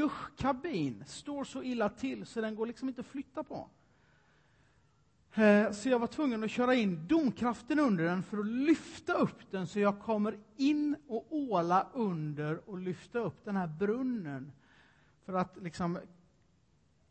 duschkabin 0.00 1.04
står 1.06 1.44
så 1.44 1.62
illa 1.62 1.88
till 1.88 2.26
så 2.26 2.40
den 2.40 2.54
går 2.54 2.66
liksom 2.66 2.88
inte 2.88 3.00
att 3.00 3.06
flytta 3.06 3.42
på. 3.42 3.68
Eh, 5.34 5.72
så 5.72 5.88
jag 5.88 5.98
var 5.98 6.06
tvungen 6.06 6.44
att 6.44 6.50
köra 6.50 6.74
in 6.74 7.06
domkraften 7.06 7.78
under 7.78 8.04
den 8.04 8.22
för 8.22 8.38
att 8.38 8.46
lyfta 8.46 9.12
upp 9.12 9.50
den 9.50 9.66
så 9.66 9.80
jag 9.80 10.00
kommer 10.00 10.38
in 10.56 10.96
och 11.08 11.26
åla 11.30 11.86
under 11.92 12.70
och 12.70 12.78
lyfta 12.78 13.18
upp 13.18 13.44
den 13.44 13.56
här 13.56 13.66
brunnen. 13.66 14.52
För 15.24 15.32
att 15.32 15.56
liksom 15.62 15.98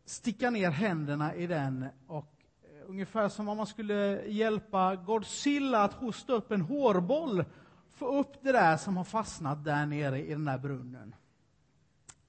sticka 0.05 0.49
ner 0.49 0.69
händerna 0.69 1.35
i 1.35 1.47
den 1.47 1.85
och 2.07 2.33
eh, 2.63 2.89
ungefär 2.89 3.29
som 3.29 3.49
om 3.49 3.57
man 3.57 3.67
skulle 3.67 4.27
hjälpa 4.27 4.95
Godzilla 4.95 5.83
att 5.83 5.93
hosta 5.93 6.33
upp 6.33 6.51
en 6.51 6.61
hårboll, 6.61 7.45
få 7.89 8.19
upp 8.19 8.41
det 8.41 8.51
där 8.51 8.77
som 8.77 8.97
har 8.97 9.03
fastnat 9.03 9.63
där 9.63 9.85
nere 9.85 10.25
i 10.25 10.29
den 10.29 10.45
där 10.45 10.57
brunnen. 10.57 11.15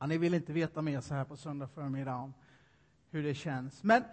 Ja, 0.03 0.07
ni 0.07 0.19
vill 0.19 0.35
inte 0.35 0.53
veta 0.53 0.83
mer 0.83 1.01
så 1.01 1.15
här 1.15 1.25
på 1.25 1.37
söndag 1.37 1.69
förmiddag 1.69 2.17
om 2.17 2.35
hur 3.11 3.23
det 3.23 3.35
känns. 3.35 3.83
Men 3.83 4.05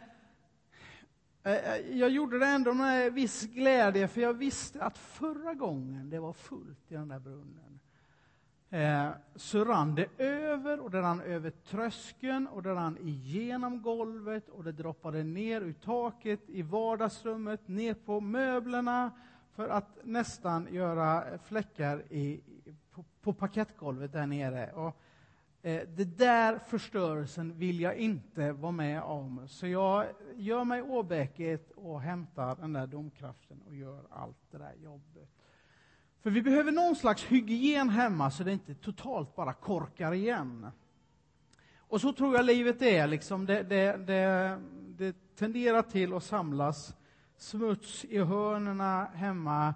eh, 1.44 1.74
eh, 1.74 1.98
jag 1.98 2.10
gjorde 2.10 2.40
det 2.40 2.46
ändå 2.46 2.74
med 2.74 3.14
viss 3.14 3.44
glädje, 3.44 4.08
för 4.08 4.22
jag 4.22 4.34
visste 4.34 4.84
att 4.84 4.98
förra 4.98 5.54
gången 5.54 6.10
det 6.10 6.20
var 6.20 6.34
fullt 6.34 6.92
i 6.92 6.94
den 6.94 7.08
där 7.08 7.20
brunnen, 7.20 7.80
eh, 8.70 9.10
så 9.36 9.66
rann 9.66 9.96
det 9.96 10.08
över, 10.18 10.80
och 10.80 10.92
det 10.92 11.02
rann 11.02 11.22
över 11.22 11.50
tröskeln, 11.50 12.48
och 12.48 12.64
det 12.64 12.74
rann 12.74 12.98
igenom 13.02 13.82
golvet, 13.82 14.50
och 14.50 14.64
det 14.64 14.72
droppade 14.72 15.24
ner 15.24 15.62
ur 15.62 15.74
taket 15.74 16.50
i 16.50 16.62
vardagsrummet, 16.62 17.68
ner 17.68 17.94
på 17.94 18.20
möblerna, 18.20 19.12
för 19.56 19.70
att 19.70 19.98
nästan 20.04 20.68
göra 20.72 21.24
fläckar 21.38 22.04
i, 22.10 22.42
på, 22.92 23.06
på 23.22 23.34
parkettgolvet 23.34 24.12
där 24.14 24.28
nere. 24.28 24.72
Och, 24.72 25.02
Eh, 25.02 25.07
Eh, 25.62 25.88
det 25.88 26.18
där 26.18 26.60
förstörelsen 26.60 27.58
vill 27.58 27.80
jag 27.80 27.96
inte 27.96 28.52
vara 28.52 28.72
med 28.72 29.02
om. 29.02 29.48
Så 29.48 29.68
jag 29.68 30.06
gör 30.36 30.64
mig 30.64 30.82
åbäket 30.82 31.72
och 31.72 32.02
hämtar 32.02 32.56
den 32.56 32.74
där 32.74 32.88
domkraften 32.88 33.62
och 33.68 33.76
gör 33.76 34.04
allt 34.10 34.38
det 34.52 34.58
där 34.58 34.74
jobbet. 34.84 35.30
För 36.22 36.30
vi 36.30 36.42
behöver 36.42 36.72
någon 36.72 36.96
slags 36.96 37.24
hygien 37.24 37.90
hemma 37.90 38.32
så 38.32 38.44
det 38.44 38.54
inte 38.54 38.76
totalt 38.76 39.36
bara 39.36 39.54
korkar 39.54 40.14
igen. 40.14 40.68
Och 41.78 42.02
så 42.02 42.14
tror 42.14 42.36
jag 42.36 42.46
livet 42.46 42.82
är. 42.82 43.08
Liksom 43.08 43.46
det, 43.46 43.64
det, 43.64 43.98
det, 43.98 44.60
det 44.98 45.36
tenderar 45.36 45.82
till 45.82 46.14
att 46.14 46.24
samlas 46.24 46.96
smuts 47.38 48.06
i 48.06 48.18
hörnerna 48.18 49.06
hemma 49.06 49.74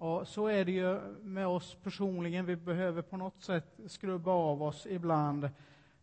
och 0.00 0.28
så 0.28 0.46
är 0.46 0.64
det 0.64 0.72
ju 0.72 1.00
med 1.22 1.46
oss 1.46 1.76
personligen. 1.82 2.46
Vi 2.46 2.56
behöver 2.56 3.02
på 3.02 3.16
något 3.16 3.42
sätt 3.42 3.80
skrubba 3.86 4.30
av 4.30 4.62
oss 4.62 4.86
ibland 4.86 5.50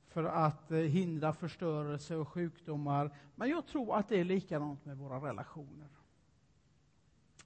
för 0.07 0.23
att 0.23 0.71
eh, 0.71 0.77
hindra 0.77 1.33
förstörelse 1.33 2.15
och 2.15 2.27
sjukdomar. 2.27 3.11
Men 3.35 3.49
jag 3.49 3.67
tror 3.67 3.97
att 3.97 4.09
det 4.09 4.19
är 4.19 4.23
likadant 4.23 4.85
med 4.85 4.97
våra 4.97 5.29
relationer. 5.29 5.87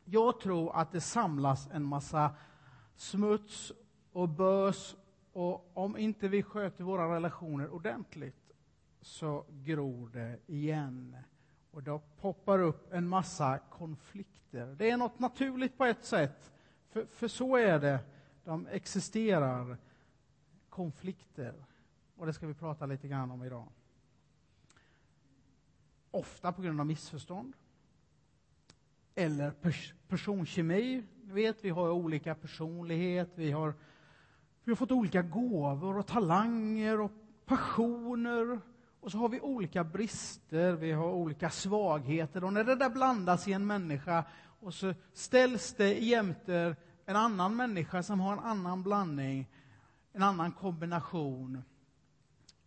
Jag 0.05 0.39
tror 0.39 0.75
att 0.75 0.91
det 0.91 1.01
samlas 1.01 1.69
en 1.71 1.83
massa 1.83 2.35
smuts 2.95 3.71
och 4.11 4.29
bös 4.29 4.95
och 5.33 5.71
om 5.73 5.97
inte 5.97 6.27
vi 6.27 6.43
sköter 6.43 6.83
våra 6.83 7.15
relationer 7.15 7.69
ordentligt 7.69 8.51
så 9.01 9.45
gror 9.49 10.09
det 10.13 10.39
igen. 10.47 11.17
Och 11.71 11.83
då 11.83 11.99
poppar 11.99 12.59
upp 12.59 12.93
en 12.93 13.07
massa 13.07 13.57
konflikter. 13.57 14.75
Det 14.77 14.89
är 14.89 14.97
något 14.97 15.19
naturligt 15.19 15.77
på 15.77 15.85
ett 15.85 16.05
sätt, 16.05 16.51
för, 16.89 17.05
för 17.05 17.27
så 17.27 17.57
är 17.57 17.79
det. 17.79 17.99
De 18.43 18.67
existerar, 18.67 19.77
konflikter. 20.69 21.65
Och 22.15 22.25
det 22.25 22.33
ska 22.33 22.47
vi 22.47 22.53
prata 22.53 22.85
lite 22.85 23.07
grann 23.07 23.31
om 23.31 23.43
idag. 23.43 23.67
Ofta 26.11 26.51
på 26.51 26.61
grund 26.61 26.79
av 26.79 26.85
missförstånd. 26.85 27.53
Eller 29.15 29.51
pers 29.51 29.93
personkemi. 30.07 31.03
Ni 31.23 31.33
vet, 31.33 31.63
vi 31.63 31.69
har 31.69 31.89
olika 31.89 32.35
personlighet, 32.35 33.29
vi 33.35 33.51
har, 33.51 33.73
vi 34.63 34.71
har 34.71 34.75
fått 34.75 34.91
olika 34.91 35.21
gåvor 35.21 35.97
och 35.97 36.07
talanger 36.07 36.99
och 36.99 37.11
passioner 37.45 38.59
och 39.01 39.11
så 39.11 39.17
har 39.17 39.29
vi 39.29 39.41
olika 39.41 39.83
brister, 39.83 40.73
vi 40.73 40.91
har 40.91 41.11
olika 41.11 41.49
svagheter. 41.49 42.43
Och 42.43 42.53
när 42.53 42.63
det 42.63 42.75
där 42.75 42.89
blandas 42.89 43.47
i 43.47 43.53
en 43.53 43.67
människa 43.67 44.23
och 44.59 44.73
så 44.73 44.93
ställs 45.13 45.73
det 45.73 45.93
jämte 45.93 46.75
en 47.05 47.15
annan 47.15 47.55
människa 47.55 48.03
som 48.03 48.19
har 48.19 48.33
en 48.33 48.39
annan 48.39 48.83
blandning, 48.83 49.49
en 50.13 50.23
annan 50.23 50.51
kombination 50.51 51.63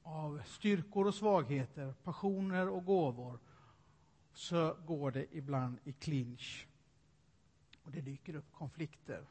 av 0.03 0.43
styrkor 0.47 1.07
och 1.07 1.15
svagheter, 1.15 1.95
passioner 2.03 2.69
och 2.69 2.85
gåvor, 2.85 3.39
så 4.33 4.77
går 4.87 5.11
det 5.11 5.27
ibland 5.33 5.79
i 5.85 5.93
clinch. 5.93 6.67
Och 7.83 7.91
det 7.91 8.01
dyker 8.01 8.35
upp 8.35 8.53
konflikter. 8.53 9.27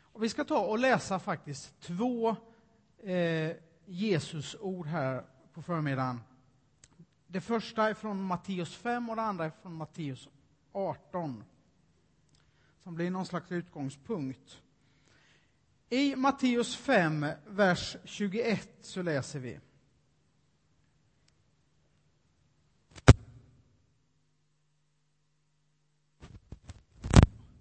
Och 0.00 0.22
vi 0.22 0.28
ska 0.28 0.44
ta 0.44 0.58
och 0.58 0.78
läsa 0.78 1.18
faktiskt 1.18 1.80
två 1.80 2.36
eh, 3.02 3.56
Jesus 3.86 4.56
ord 4.60 4.86
här 4.86 5.24
på 5.54 5.62
förmiddagen. 5.62 6.20
Det 7.26 7.40
första 7.40 7.88
är 7.88 7.94
från 7.94 8.22
Matteus 8.22 8.76
5 8.76 9.10
och 9.10 9.16
det 9.16 9.22
andra 9.22 9.44
är 9.44 9.50
från 9.50 9.74
Matteus 9.74 10.28
18. 10.72 11.44
Som 12.82 12.94
blir 12.94 13.10
någon 13.10 13.26
slags 13.26 13.52
utgångspunkt. 13.52 14.60
I 15.88 16.16
Matteus 16.16 16.76
5, 16.76 17.26
vers 17.46 17.96
21, 18.04 18.70
så 18.80 19.02
läser 19.02 19.38
vi. 19.38 19.60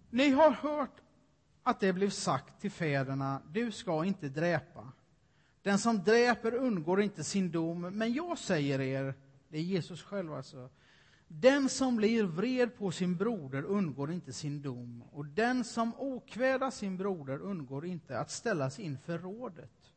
Ni 0.10 0.30
har 0.30 0.52
hört 0.52 1.02
att 1.64 1.80
det 1.80 1.94
blev 1.94 2.10
sagt 2.10 2.62
till 2.62 2.72
fäderna, 2.72 3.42
du 3.52 3.72
ska 3.72 4.06
inte 4.06 4.30
dräpa. 4.30 4.92
Den 5.64 5.80
som 5.80 6.04
dräper 6.04 6.54
undgår 6.54 7.02
inte 7.02 7.24
sin 7.24 7.52
dom, 7.52 7.82
men 7.82 8.14
jag 8.14 8.38
säger 8.38 8.82
er, 8.82 9.14
det 9.50 9.58
är 9.58 9.62
Jesus 9.62 10.04
själv 10.04 10.34
alltså, 10.34 10.70
den 11.28 11.70
som 11.70 11.96
blir 11.96 12.24
vred 12.24 12.78
på 12.78 12.92
sin 12.92 13.18
broder 13.18 13.64
undgår 13.64 14.12
inte 14.12 14.34
sin 14.34 14.62
dom, 14.62 15.04
och 15.12 15.26
den 15.26 15.64
som 15.64 15.94
okvädar 15.98 16.72
sin 16.72 16.98
broder 16.98 17.42
undgår 17.42 17.86
inte 17.86 18.20
att 18.20 18.32
ställas 18.32 18.80
inför 18.80 19.18
rådet. 19.20 19.94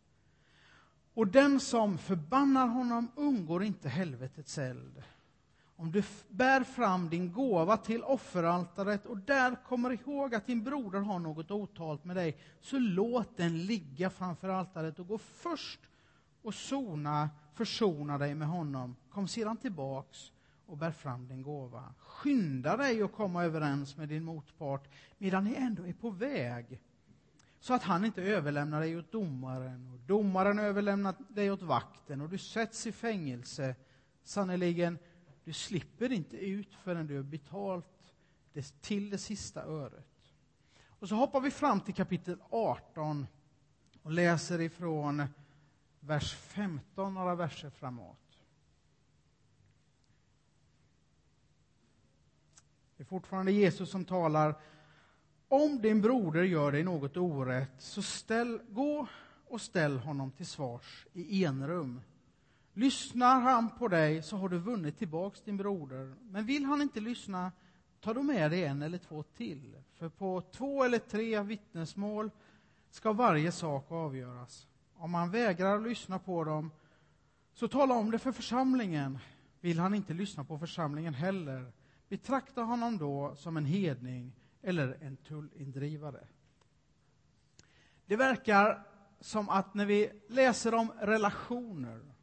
Och 1.15 1.27
den 1.27 1.60
som 1.60 1.98
förbannar 1.98 2.66
honom 2.66 3.10
undgår 3.16 3.65
inte 3.65 3.88
helvetets 3.88 4.59
eld. 4.59 5.03
Om 5.78 5.92
du 5.92 6.03
bär 6.28 6.64
fram 6.64 7.09
din 7.09 7.32
gåva 7.32 7.76
till 7.76 8.03
offeraltaret 8.03 9.06
och 9.06 9.19
där 9.19 9.56
kommer 9.64 9.91
ihåg 9.91 10.34
att 10.34 10.47
din 10.47 10.64
broder 10.64 11.00
har 11.00 11.19
något 11.19 11.50
otalt 11.50 12.04
med 12.04 12.16
dig, 12.16 12.37
så 12.60 12.78
låt 12.78 13.37
den 13.37 13.66
ligga 13.66 14.10
framför 14.10 14.48
altaret 14.48 14.98
och 14.98 15.09
gå 15.09 15.19
först 15.19 15.81
och 16.42 16.54
sona, 16.54 17.31
försona 17.54 18.19
dig 18.19 18.34
med 18.34 18.48
honom. 18.48 18.97
Kom 19.10 19.28
sedan 19.28 19.56
tillbaks 19.56 20.32
och 20.66 20.76
bär 20.76 20.91
fram 20.91 21.28
din 21.28 21.42
gåva. 21.42 21.94
Skynda 21.98 22.76
dig 22.76 23.03
att 23.03 23.12
komma 23.12 23.44
överens 23.44 23.97
med 23.97 24.09
din 24.09 24.25
motpart 24.25 24.88
medan 25.19 25.44
ni 25.44 25.54
ändå 25.54 25.86
är 25.86 25.92
på 25.92 26.10
väg, 26.10 26.81
så 27.60 27.75
att 27.75 27.82
han 27.82 28.04
inte 28.04 28.22
överlämnar 28.22 28.81
dig 28.81 28.98
åt 28.98 29.12
domaren 29.12 29.92
och 29.92 30.00
domaren 30.06 30.59
överlämnar 30.59 31.15
dig 31.28 31.50
åt 31.50 31.62
vakten 31.62 32.20
och 32.20 32.28
du 32.28 32.38
sätts 32.38 32.86
i 32.86 32.92
fängelse. 32.92 33.75
Sannerligen, 34.25 34.98
du 35.47 35.53
slipper 35.53 36.12
inte 36.12 36.37
ut 36.37 36.75
förrän 36.75 37.07
du 37.07 37.17
har 37.17 37.23
betalt 37.23 38.15
det 38.53 38.83
till 38.83 39.11
det 39.11 39.19
sista 39.19 39.62
öret. 39.62 40.34
Och 40.89 41.09
så 41.09 41.15
hoppar 41.15 41.41
vi 41.41 41.51
fram 41.51 41.81
till 41.81 41.95
kapitel 41.95 42.39
18 42.51 43.27
och 44.03 44.11
läser 44.11 44.61
ifrån 44.61 45.23
vers 46.01 46.34
15, 46.34 47.15
några 47.15 47.34
verser 47.34 47.71
framåt. 47.71 48.39
Det 52.97 53.03
är 53.03 53.07
fortfarande 53.07 53.53
Jesus 53.53 53.91
som 53.91 54.04
talar. 54.04 54.60
Om 55.49 55.83
din 55.83 56.01
broder 56.01 56.42
gör 56.42 56.72
dig 56.72 56.84
något 56.84 57.16
orätt, 57.16 57.75
så 57.78 58.03
ställ, 58.03 58.60
gå 58.69 59.07
och 59.45 59.60
ställ 59.60 59.99
honom 59.99 60.31
till 60.31 60.47
svars 60.47 61.07
i 61.13 61.45
enrum. 61.45 62.01
Lyssnar 62.78 63.41
han 63.41 63.71
på 63.71 63.89
dig 63.89 64.23
så 64.23 64.37
har 64.37 64.49
du 64.49 64.59
vunnit 64.59 64.99
tillbaks 64.99 65.41
din 65.43 65.57
broder. 65.57 66.15
Men 66.23 66.47
vill 66.47 66.65
han 66.65 66.83
inte 66.83 67.01
lyssna, 67.01 67.53
ta 68.01 68.15
då 68.15 68.23
med 68.23 68.51
dig 68.51 68.65
en 68.65 68.83
eller 68.83 68.99
två 68.99 69.23
till. 69.23 69.77
För 69.95 70.09
på 70.09 70.43
två 70.53 70.84
eller 70.84 70.99
tre 70.99 71.43
vittnesmål 71.43 72.31
ska 72.91 73.13
varje 73.13 73.53
sak 73.53 73.93
avgöras. 73.93 74.67
Om 74.95 75.15
han 75.15 75.31
vägrar 75.31 75.81
lyssna 75.81 76.19
på 76.19 76.45
dem, 76.45 76.71
så 77.53 77.69
tala 77.69 77.95
om 77.95 78.11
det 78.11 78.19
för 78.19 78.33
församlingen. 78.33 79.19
Vill 79.61 79.78
han 79.78 79.95
inte 79.95 80.15
lyssna 80.15 80.45
på 80.45 80.59
församlingen 80.59 81.15
heller, 81.15 81.73
betrakta 82.09 82.63
honom 82.63 82.99
då 82.99 83.34
som 83.37 83.57
en 83.57 83.67
hedning 83.67 84.33
eller 84.63 84.99
en 85.01 85.17
tullindrivare. 85.17 86.27
Det 88.07 88.17
verkar 88.17 88.87
som 89.21 89.49
att 89.49 89.75
när 89.75 89.87
vi 89.87 90.11
läser 90.28 90.75
om 90.75 90.93
relationer 91.01 92.16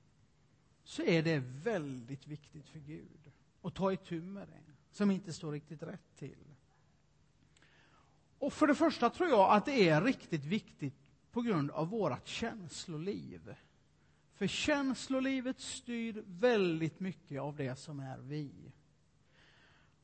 så 0.83 1.03
är 1.03 1.23
det 1.23 1.39
väldigt 1.63 2.27
viktigt 2.27 2.69
för 2.69 2.79
Gud 2.79 3.31
att 3.61 3.75
ta 3.75 3.93
itu 3.93 4.21
med 4.21 4.47
det, 4.47 4.73
som 4.91 5.11
inte 5.11 5.33
står 5.33 5.51
riktigt 5.51 5.83
rätt 5.83 6.15
till. 6.15 6.53
Och 8.37 8.53
för 8.53 8.67
det 8.67 8.75
första 8.75 9.09
tror 9.09 9.29
jag 9.29 9.51
att 9.51 9.65
det 9.65 9.89
är 9.89 10.01
riktigt 10.01 10.45
viktigt 10.45 11.11
på 11.31 11.41
grund 11.41 11.71
av 11.71 11.89
vårt 11.89 12.27
känsloliv. 12.27 13.55
För 14.33 14.47
känslolivet 14.47 15.59
styr 15.59 16.23
väldigt 16.27 16.99
mycket 16.99 17.41
av 17.41 17.55
det 17.55 17.75
som 17.75 17.99
är 17.99 18.17
vi. 18.17 18.71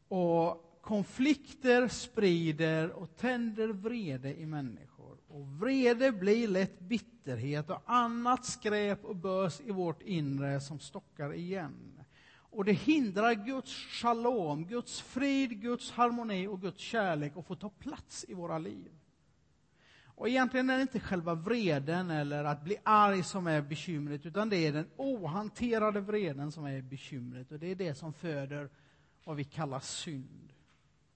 Och 0.08 0.80
konflikter 0.82 1.88
sprider 1.88 2.92
och 2.92 3.16
tänder 3.16 3.68
vrede 3.68 4.40
i 4.40 4.46
människor. 4.46 4.89
Och 5.30 5.48
vrede 5.48 6.12
blir 6.12 6.48
lätt 6.48 6.80
bitterhet 6.80 7.70
och 7.70 7.82
annat 7.86 8.46
skräp 8.46 9.06
och 9.06 9.16
bös 9.16 9.62
i 9.62 9.72
vårt 9.72 10.02
inre 10.02 10.60
som 10.60 10.80
stockar 10.80 11.34
igen. 11.34 12.04
Och 12.52 12.66
det 12.66 12.74
hindrar 12.74 13.34
Guds 13.34 13.72
shalom, 13.72 14.66
Guds 14.66 15.02
frid, 15.02 15.62
Guds 15.62 15.92
harmoni 15.92 16.48
och 16.48 16.62
Guds 16.62 16.80
kärlek 16.80 17.38
att 17.38 17.46
få 17.46 17.56
ta 17.56 17.70
plats 17.70 18.26
i 18.28 18.34
våra 18.34 18.58
liv. 18.58 18.92
Och 20.06 20.30
egentligen 20.30 20.70
är 20.70 20.76
det 20.76 20.82
inte 20.82 21.00
själva 21.00 21.36
vreden 21.36 22.10
eller 22.10 22.44
att 22.44 22.64
bli 22.64 22.78
arg 22.84 23.24
som 23.24 23.48
är 23.48 23.62
bekymret, 23.62 24.26
utan 24.26 24.50
det 24.50 24.58
är 24.58 24.74
den 24.74 24.90
ohanterade 24.96 26.02
vreden 26.02 26.52
som 26.52 26.66
är 26.66 26.82
bekymret. 26.82 27.52
Och 27.52 27.60
det 27.60 27.68
är 27.68 27.76
det 27.76 27.96
som 27.96 28.14
föder 28.14 28.70
vad 29.24 29.36
vi 29.36 29.44
kallar 29.44 29.80
synd. 29.80 30.54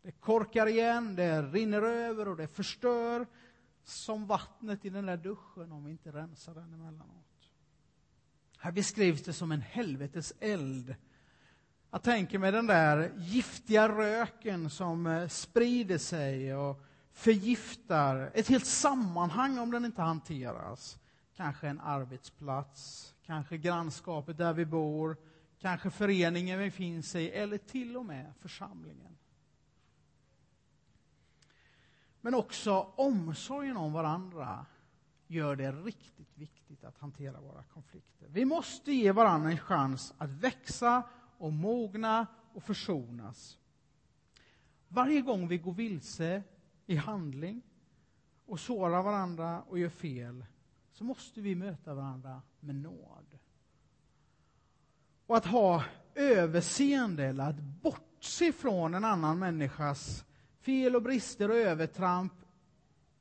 Det 0.01 0.12
korkar 0.12 0.68
igen, 0.68 1.15
det 1.15 1.42
rinner 1.42 1.81
över 1.81 2.27
och 2.27 2.38
det 2.38 2.48
förstör 2.48 3.27
som 3.84 4.26
vattnet 4.26 4.86
i 4.86 4.90
den 4.90 5.06
där 5.06 5.18
duschen 5.18 5.72
om 5.72 5.86
vi 5.86 5.92
inte 5.92 6.12
rensar 6.12 6.54
den 6.54 6.74
emellanåt. 6.74 7.24
Här 8.58 8.72
beskrivs 8.72 9.24
det 9.24 9.34
som 9.34 9.52
en 9.52 9.62
helvetes 9.62 10.34
eld. 10.40 10.96
Jag 11.92 12.04
tänker 12.04 12.40
mig 12.40 12.52
den 12.52 12.68
där 12.68 13.12
giftiga 13.18 13.90
röken 13.90 14.70
som 14.70 15.08
eh, 15.08 15.28
sprider 15.28 15.98
sig 15.98 16.56
och 16.56 16.82
förgiftar 17.12 18.32
ett 18.34 18.48
helt 18.48 18.66
sammanhang 18.66 19.60
om 19.60 19.72
den 19.72 19.86
inte 19.86 20.02
hanteras. 20.02 20.98
Kanske 21.36 21.68
en 21.68 21.80
arbetsplats, 21.80 23.14
kanske 23.26 23.58
grannskapet 23.58 24.38
där 24.38 24.54
vi 24.54 24.66
bor, 24.66 25.18
kanske 25.60 25.90
föreningen 25.90 26.60
vi 26.60 26.72
finns 26.72 27.16
i 27.16 27.30
eller 27.30 27.58
till 27.58 27.98
och 27.98 28.06
med 28.06 28.34
församlingen. 28.40 29.18
Men 32.25 32.34
också 32.36 32.92
omsorgen 32.96 33.78
om 33.78 33.94
varandra 33.94 34.66
gör 35.28 35.56
det 35.56 35.72
riktigt 35.72 36.38
viktigt 36.38 36.84
att 36.84 36.98
hantera 36.98 37.42
våra 37.42 37.64
konflikter. 37.64 38.28
Vi 38.28 38.46
måste 38.46 38.92
ge 38.92 39.12
varandra 39.12 39.52
en 39.52 39.58
chans 39.58 40.14
att 40.18 40.30
växa 40.30 41.04
och 41.38 41.54
mogna 41.54 42.28
och 42.54 42.64
försonas. 42.64 43.58
Varje 44.88 45.22
gång 45.22 45.48
vi 45.48 45.58
går 45.58 45.74
vilse 45.74 46.44
i 46.86 46.96
handling 46.96 47.62
och 48.46 48.60
sårar 48.60 49.04
varandra 49.04 49.62
och 49.62 49.80
gör 49.80 49.90
fel 49.90 50.46
så 50.92 51.04
måste 51.04 51.42
vi 51.42 51.56
möta 51.56 51.94
varandra 51.94 52.42
med 52.60 52.75
nåd. 52.75 53.40
Och 55.25 55.38
att 55.38 55.46
ha 55.46 55.84
överseende 56.16 57.25
eller 57.25 57.50
att 57.50 57.60
bortse 57.60 58.52
från 58.52 58.94
en 58.94 59.06
annan 59.06 59.40
människas 59.40 60.25
fel 60.65 60.95
och 60.95 61.01
brister 61.01 61.50
och 61.50 61.57
övertramp, 61.57 62.33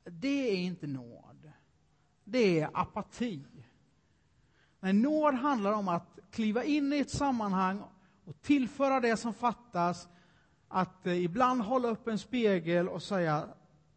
det 0.03 0.51
är 0.51 0.55
inte 0.55 0.87
nåd. 0.87 1.51
Det 2.23 2.59
är 2.59 2.69
apati. 2.73 3.41
Men 4.79 5.01
nåd 5.01 5.33
handlar 5.33 5.71
om 5.71 5.87
att 5.87 6.19
kliva 6.31 6.63
in 6.63 6.93
i 6.93 6.99
ett 6.99 7.09
sammanhang 7.09 7.83
och 8.25 8.41
tillföra 8.41 8.99
det 8.99 9.17
som 9.17 9.33
fattas, 9.33 10.07
att 10.67 11.07
eh, 11.07 11.23
ibland 11.23 11.61
hålla 11.61 11.87
upp 11.87 12.07
en 12.07 12.19
spegel 12.19 12.89
och 12.89 13.03
säga 13.03 13.47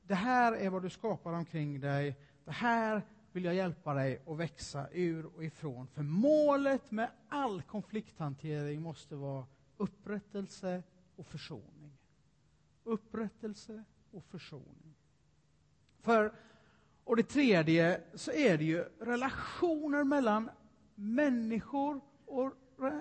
det 0.03 0.15
här 0.15 0.53
är 0.53 0.71
vad 0.71 0.83
du 0.83 0.91
skapar 0.91 1.33
omkring 1.33 1.81
dig, 1.81 2.17
det 2.45 2.51
här 2.51 3.03
vill 3.33 3.45
jag 3.45 3.55
hjälpa 3.55 3.95
dig 3.95 4.23
att 4.27 4.37
växa 4.37 4.87
ur 4.93 5.27
och 5.27 5.45
ifrån. 5.45 5.87
För 5.87 6.03
målet 6.03 6.91
med 6.91 7.11
all 7.29 7.63
konflikthantering 7.63 8.83
måste 8.83 9.17
vara 9.17 9.47
upprättelse 9.77 10.83
och 11.17 11.27
försoning. 11.27 11.76
Upprättelse 12.87 13.85
och 14.11 14.25
försoning. 14.25 14.95
För, 16.01 16.33
och 17.05 17.17
det 17.17 17.23
tredje, 17.23 18.03
så 18.15 18.33
är 18.33 18.59
det 18.59 18.65
ju 18.65 18.85
relationer 19.01 20.05
mellan 20.05 20.51
människor 20.95 22.01
och 22.27 22.53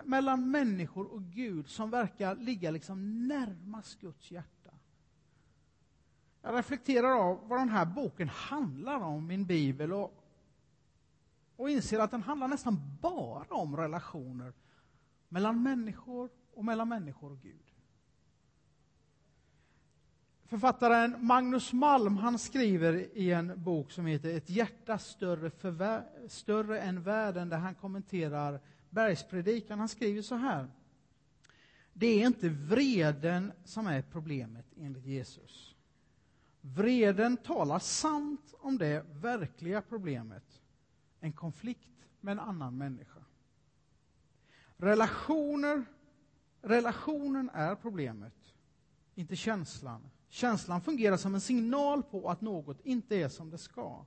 mellan 0.03 0.51
människor 0.51 1.13
och 1.13 1.21
Gud 1.23 1.67
som 1.67 1.89
verkar 1.89 2.35
ligga 2.35 2.71
liksom 2.71 3.27
närmast 3.27 3.99
Guds 3.99 4.31
hjärta. 4.31 4.71
Jag 6.41 6.55
reflekterar 6.57 7.11
av 7.11 7.47
vad 7.47 7.59
den 7.59 7.69
här 7.69 7.85
boken 7.85 8.29
handlar 8.29 8.99
om, 8.99 9.27
min 9.27 9.45
bibel, 9.45 9.93
och, 9.93 10.23
och 11.55 11.69
inser 11.69 11.99
att 11.99 12.11
den 12.11 12.23
handlar 12.23 12.47
nästan 12.47 12.97
bara 13.01 13.55
om 13.55 13.77
relationer 13.77 14.53
mellan 15.29 15.63
människor 15.63 16.29
och 16.53 16.65
mellan 16.65 16.89
människor 16.89 17.31
och 17.31 17.41
Gud. 17.41 17.64
Författaren 20.47 21.25
Magnus 21.25 21.73
Malm 21.73 22.17
han 22.17 22.39
skriver 22.39 23.17
i 23.17 23.31
en 23.31 23.63
bok 23.63 23.91
som 23.91 24.05
heter 24.05 24.37
Ett 24.37 24.49
hjärta 24.49 24.97
större, 24.97 25.51
större 26.27 26.79
än 26.79 27.03
världen, 27.03 27.49
där 27.49 27.57
han 27.57 27.75
kommenterar 27.75 28.59
bergspredikan. 28.89 29.79
Han 29.79 29.89
skriver 29.89 30.21
så 30.21 30.35
här. 30.35 30.67
Det 31.93 32.07
är 32.07 32.27
inte 32.27 32.49
vreden 32.49 33.51
som 33.63 33.87
är 33.87 34.01
problemet 34.01 34.65
enligt 34.77 35.05
Jesus. 35.05 35.75
Vreden 36.61 37.37
talar 37.37 37.79
sant 37.79 38.53
om 38.59 38.77
det 38.77 39.05
verkliga 39.09 39.81
problemet, 39.81 40.61
en 41.19 41.33
konflikt 41.33 42.07
med 42.19 42.31
en 42.31 42.39
annan 42.39 42.77
människa. 42.77 43.19
Relationer, 44.77 45.85
relationen 46.61 47.49
är 47.53 47.75
problemet, 47.75 48.53
inte 49.15 49.35
känslan. 49.35 50.09
Känslan 50.35 50.81
fungerar 50.81 51.17
som 51.17 51.35
en 51.35 51.41
signal 51.41 52.03
på 52.03 52.29
att 52.29 52.41
något 52.41 52.81
inte 52.81 53.15
är 53.15 53.29
som 53.29 53.49
det 53.49 53.57
ska. 53.57 54.05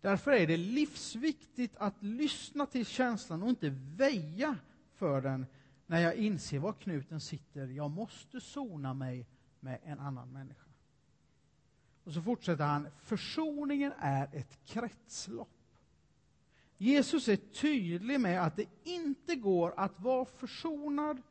Därför 0.00 0.30
är 0.30 0.46
det 0.46 0.56
livsviktigt 0.56 1.76
att 1.76 2.02
lyssna 2.02 2.66
till 2.66 2.86
känslan 2.86 3.42
och 3.42 3.48
inte 3.48 3.68
väja 3.96 4.56
för 4.94 5.20
den 5.20 5.46
när 5.86 6.00
jag 6.00 6.14
inser 6.14 6.58
var 6.58 6.72
knuten 6.72 7.20
sitter. 7.20 7.66
Jag 7.66 7.90
måste 7.90 8.40
sona 8.40 8.94
mig 8.94 9.26
med 9.60 9.78
en 9.84 10.00
annan 10.00 10.32
människa. 10.32 10.68
Och 12.04 12.12
så 12.12 12.22
fortsätter 12.22 12.64
han, 12.64 12.88
försoningen 13.02 13.92
är 13.98 14.28
ett 14.32 14.64
kretslopp. 14.64 15.48
Jesus 16.76 17.28
är 17.28 17.36
tydlig 17.36 18.20
med 18.20 18.42
att 18.44 18.56
det 18.56 18.66
inte 18.84 19.34
går 19.34 19.74
att 19.76 20.00
vara 20.00 20.24
försonad 20.24 21.22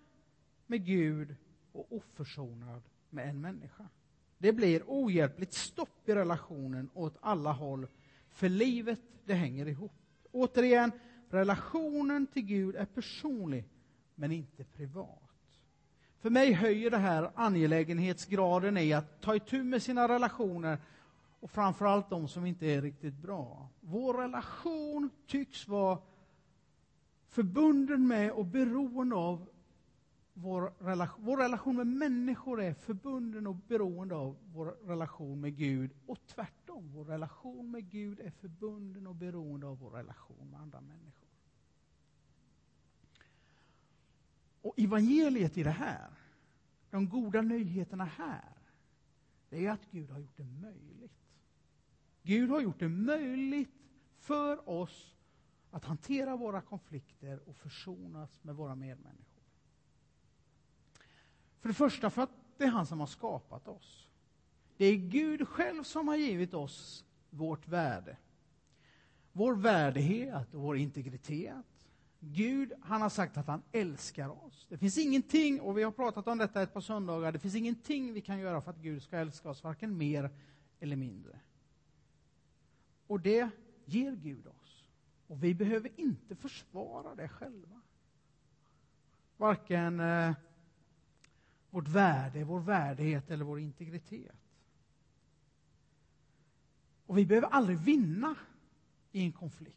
med 0.68 0.86
Gud 0.86 1.36
och 1.72 1.88
oförsonad 1.90 2.82
med 3.10 3.30
en 3.30 3.42
människa. 3.42 3.90
Det 4.42 4.54
blir 4.54 4.84
ohjälpligt 4.88 5.54
stopp 5.54 6.10
i 6.10 6.16
relationen 6.16 6.90
åt 6.94 7.18
alla 7.22 7.52
håll 7.52 7.88
för 8.30 8.50
livet, 8.50 9.00
det 9.26 9.34
hänger 9.34 9.68
ihop. 9.68 9.92
Återigen, 10.32 10.92
relationen 11.30 12.28
till 12.28 12.46
Gud 12.46 12.76
är 12.76 12.86
personlig, 12.86 13.66
men 14.16 14.32
inte 14.32 14.64
privat. 14.64 15.30
För 16.20 16.30
mig 16.30 16.54
höjer 16.54 16.92
det 16.92 16.98
här 16.98 17.32
angelägenhetsgraden 17.36 18.78
i 18.78 18.94
att 18.94 19.22
ta 19.22 19.36
itu 19.36 19.64
med 19.64 19.84
sina 19.84 20.08
relationer 20.08 20.78
och 21.40 21.52
framförallt 21.52 22.10
de 22.10 22.28
som 22.28 22.46
inte 22.46 22.66
är 22.66 22.82
riktigt 22.82 23.14
bra. 23.14 23.70
Vår 23.80 24.14
relation 24.14 25.10
tycks 25.28 25.68
vara 25.68 25.98
förbunden 27.30 28.08
med 28.08 28.32
och 28.32 28.46
beroende 28.46 29.16
av 29.16 29.50
vår 30.42 30.74
relation, 30.80 31.26
vår 31.26 31.38
relation 31.38 31.76
med 31.76 31.88
människor 31.88 32.62
är 32.62 32.74
förbunden 32.74 33.48
och 33.48 33.56
beroende 33.56 34.16
av 34.16 34.38
vår 34.54 34.66
relation 34.66 35.42
med 35.42 35.58
Gud. 35.58 35.92
Och 36.06 36.18
tvärtom, 36.28 36.92
vår 36.94 37.06
relation 37.06 37.72
med 37.72 37.90
Gud 37.90 38.20
är 38.20 38.32
förbunden 38.32 39.08
och 39.08 39.16
beroende 39.16 39.68
av 39.68 39.80
vår 39.80 39.90
relation 39.90 40.50
med 40.52 40.60
andra 40.60 40.82
människor. 40.82 41.30
Och 44.62 44.80
evangeliet 44.80 45.58
i 45.58 45.64
det 45.64 45.72
här, 45.72 46.10
de 46.90 47.10
goda 47.10 47.42
nyheterna 47.42 48.06
här, 48.06 48.58
det 49.50 49.66
är 49.66 49.72
att 49.72 49.92
Gud 49.92 50.10
har 50.10 50.20
gjort 50.20 50.38
det 50.38 50.44
möjligt. 50.44 51.20
Gud 52.24 52.50
har 52.50 52.62
gjort 52.62 52.80
det 52.80 52.90
möjligt 52.90 53.74
för 54.18 54.70
oss 54.70 55.16
att 55.72 55.86
hantera 55.86 56.36
våra 56.36 56.62
konflikter 56.62 57.50
och 57.50 57.56
försonas 57.56 58.44
med 58.44 58.56
våra 58.56 58.76
medmänniskor. 58.76 59.29
För 61.62 61.70
det 61.70 61.76
första 61.76 62.10
för 62.10 62.22
att 62.22 62.30
det 62.58 62.64
är 62.64 62.70
han 62.70 62.86
som 62.86 63.00
har 63.00 63.08
skapat 63.08 63.68
oss. 63.68 64.08
Det 64.78 64.86
är 64.86 64.96
Gud 64.96 65.48
själv 65.48 65.84
som 65.84 66.08
har 66.08 66.16
givit 66.16 66.54
oss 66.54 67.06
vårt 67.30 67.68
värde. 67.68 68.18
vår 69.32 69.56
värdighet 69.56 70.54
och 70.54 70.62
vår 70.62 70.78
integritet. 70.78 71.66
Gud, 72.20 72.74
han 72.82 73.02
har 73.02 73.10
sagt 73.10 73.38
att 73.38 73.48
han 73.48 73.62
älskar 73.72 74.46
oss. 74.46 74.66
Det 74.70 74.78
finns 74.78 74.98
ingenting, 74.98 75.62
och 75.62 75.78
vi 75.78 75.84
har 75.84 75.92
pratat 75.92 76.28
om 76.28 76.38
detta 76.38 76.62
ett 76.62 76.74
par 76.74 76.82
söndagar, 76.82 77.32
det 77.32 77.40
finns 77.40 77.56
ingenting 77.56 78.14
vi 78.14 78.22
kan 78.22 78.40
göra 78.40 78.62
för 78.62 78.72
att 78.72 78.78
Gud 78.78 79.04
ska 79.04 79.18
älska 79.18 79.50
oss, 79.50 79.64
varken 79.64 79.98
mer 79.98 80.30
eller 80.80 80.96
mindre. 80.96 81.40
Och 83.08 83.20
det 83.20 83.50
ger 83.86 84.12
Gud 84.12 84.48
oss. 84.48 84.84
Och 85.28 85.44
vi 85.44 85.54
behöver 85.54 85.92
inte 85.96 86.36
försvara 86.36 87.16
det 87.16 87.30
själva. 87.30 87.82
Varken 89.38 90.00
eh, 90.00 90.34
vårt 91.70 91.88
värde, 91.88 92.44
vår 92.44 92.60
värdighet 92.60 93.32
eller 93.32 93.46
vår 93.46 93.60
integritet. 93.60 94.36
Och 97.06 97.18
vi 97.18 97.26
behöver 97.26 97.48
aldrig 97.48 97.78
vinna 97.78 98.36
i 99.12 99.22
en 99.26 99.32
konflikt 99.32 99.76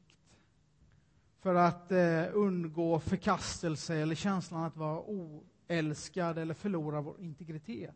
för 1.41 1.55
att 1.55 1.93
eh, 1.93 2.25
undgå 2.33 3.01
förkastelse 3.01 3.95
eller 3.95 4.15
känslan 4.15 4.65
att 4.65 4.77
vara 4.77 5.01
oälskad 5.01 6.39
eller 6.39 6.55
förlora 6.55 7.01
vår 7.01 7.21
integritet. 7.21 7.95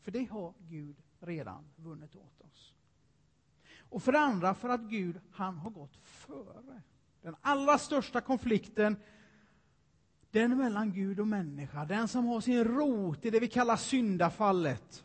För 0.00 0.10
det 0.10 0.24
har 0.24 0.54
Gud 0.58 0.96
redan 1.20 1.64
vunnit 1.76 2.16
åt 2.16 2.40
oss. 2.40 2.74
Och 3.78 4.02
för 4.02 4.12
det 4.12 4.18
andra 4.18 4.54
för 4.54 4.68
att 4.68 4.80
Gud, 4.80 5.20
han 5.30 5.58
har 5.58 5.70
gått 5.70 5.96
före. 5.96 6.82
Den 7.22 7.36
allra 7.40 7.78
största 7.78 8.20
konflikten, 8.20 8.96
den 10.30 10.58
mellan 10.58 10.92
Gud 10.92 11.20
och 11.20 11.28
människa, 11.28 11.84
den 11.84 12.08
som 12.08 12.26
har 12.26 12.40
sin 12.40 12.64
rot 12.64 13.24
i 13.24 13.30
det 13.30 13.40
vi 13.40 13.48
kallar 13.48 13.76
syndafallet, 13.76 15.04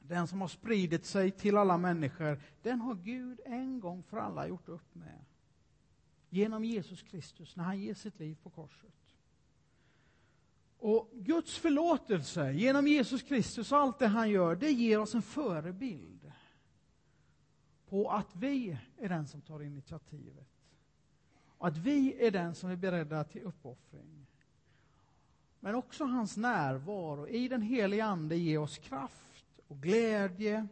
den 0.00 0.26
som 0.26 0.40
har 0.40 0.48
spridit 0.48 1.04
sig 1.04 1.30
till 1.30 1.56
alla 1.56 1.78
människor, 1.78 2.40
den 2.62 2.80
har 2.80 2.94
Gud 2.94 3.40
en 3.44 3.80
gång 3.80 4.02
för 4.02 4.16
alla 4.16 4.48
gjort 4.48 4.68
upp 4.68 4.94
med. 4.94 5.24
Genom 6.30 6.64
Jesus 6.64 7.02
Kristus, 7.02 7.56
när 7.56 7.64
han 7.64 7.78
ger 7.78 7.94
sitt 7.94 8.18
liv 8.18 8.36
på 8.42 8.50
korset. 8.50 8.92
Och 10.78 11.10
Guds 11.12 11.58
förlåtelse 11.58 12.52
genom 12.52 12.86
Jesus 12.86 13.22
Kristus 13.22 13.72
och 13.72 13.78
allt 13.78 13.98
det 13.98 14.06
han 14.06 14.30
gör, 14.30 14.56
det 14.56 14.70
ger 14.70 15.00
oss 15.00 15.14
en 15.14 15.22
förebild 15.22 16.32
på 17.88 18.10
att 18.10 18.36
vi 18.36 18.78
är 18.96 19.08
den 19.08 19.26
som 19.26 19.40
tar 19.42 19.62
initiativet. 19.62 20.48
Och 21.58 21.66
att 21.66 21.76
vi 21.76 22.26
är 22.26 22.30
den 22.30 22.54
som 22.54 22.70
är 22.70 22.76
beredda 22.76 23.24
till 23.24 23.42
uppoffring. 23.42 24.25
Men 25.66 25.74
också 25.74 26.04
hans 26.04 26.36
närvaro 26.36 27.28
i 27.28 27.48
den 27.48 27.62
heliga 27.62 28.04
Ande 28.04 28.36
ger 28.36 28.58
oss 28.58 28.78
kraft 28.78 29.60
och 29.68 29.82
glädje 29.82 30.68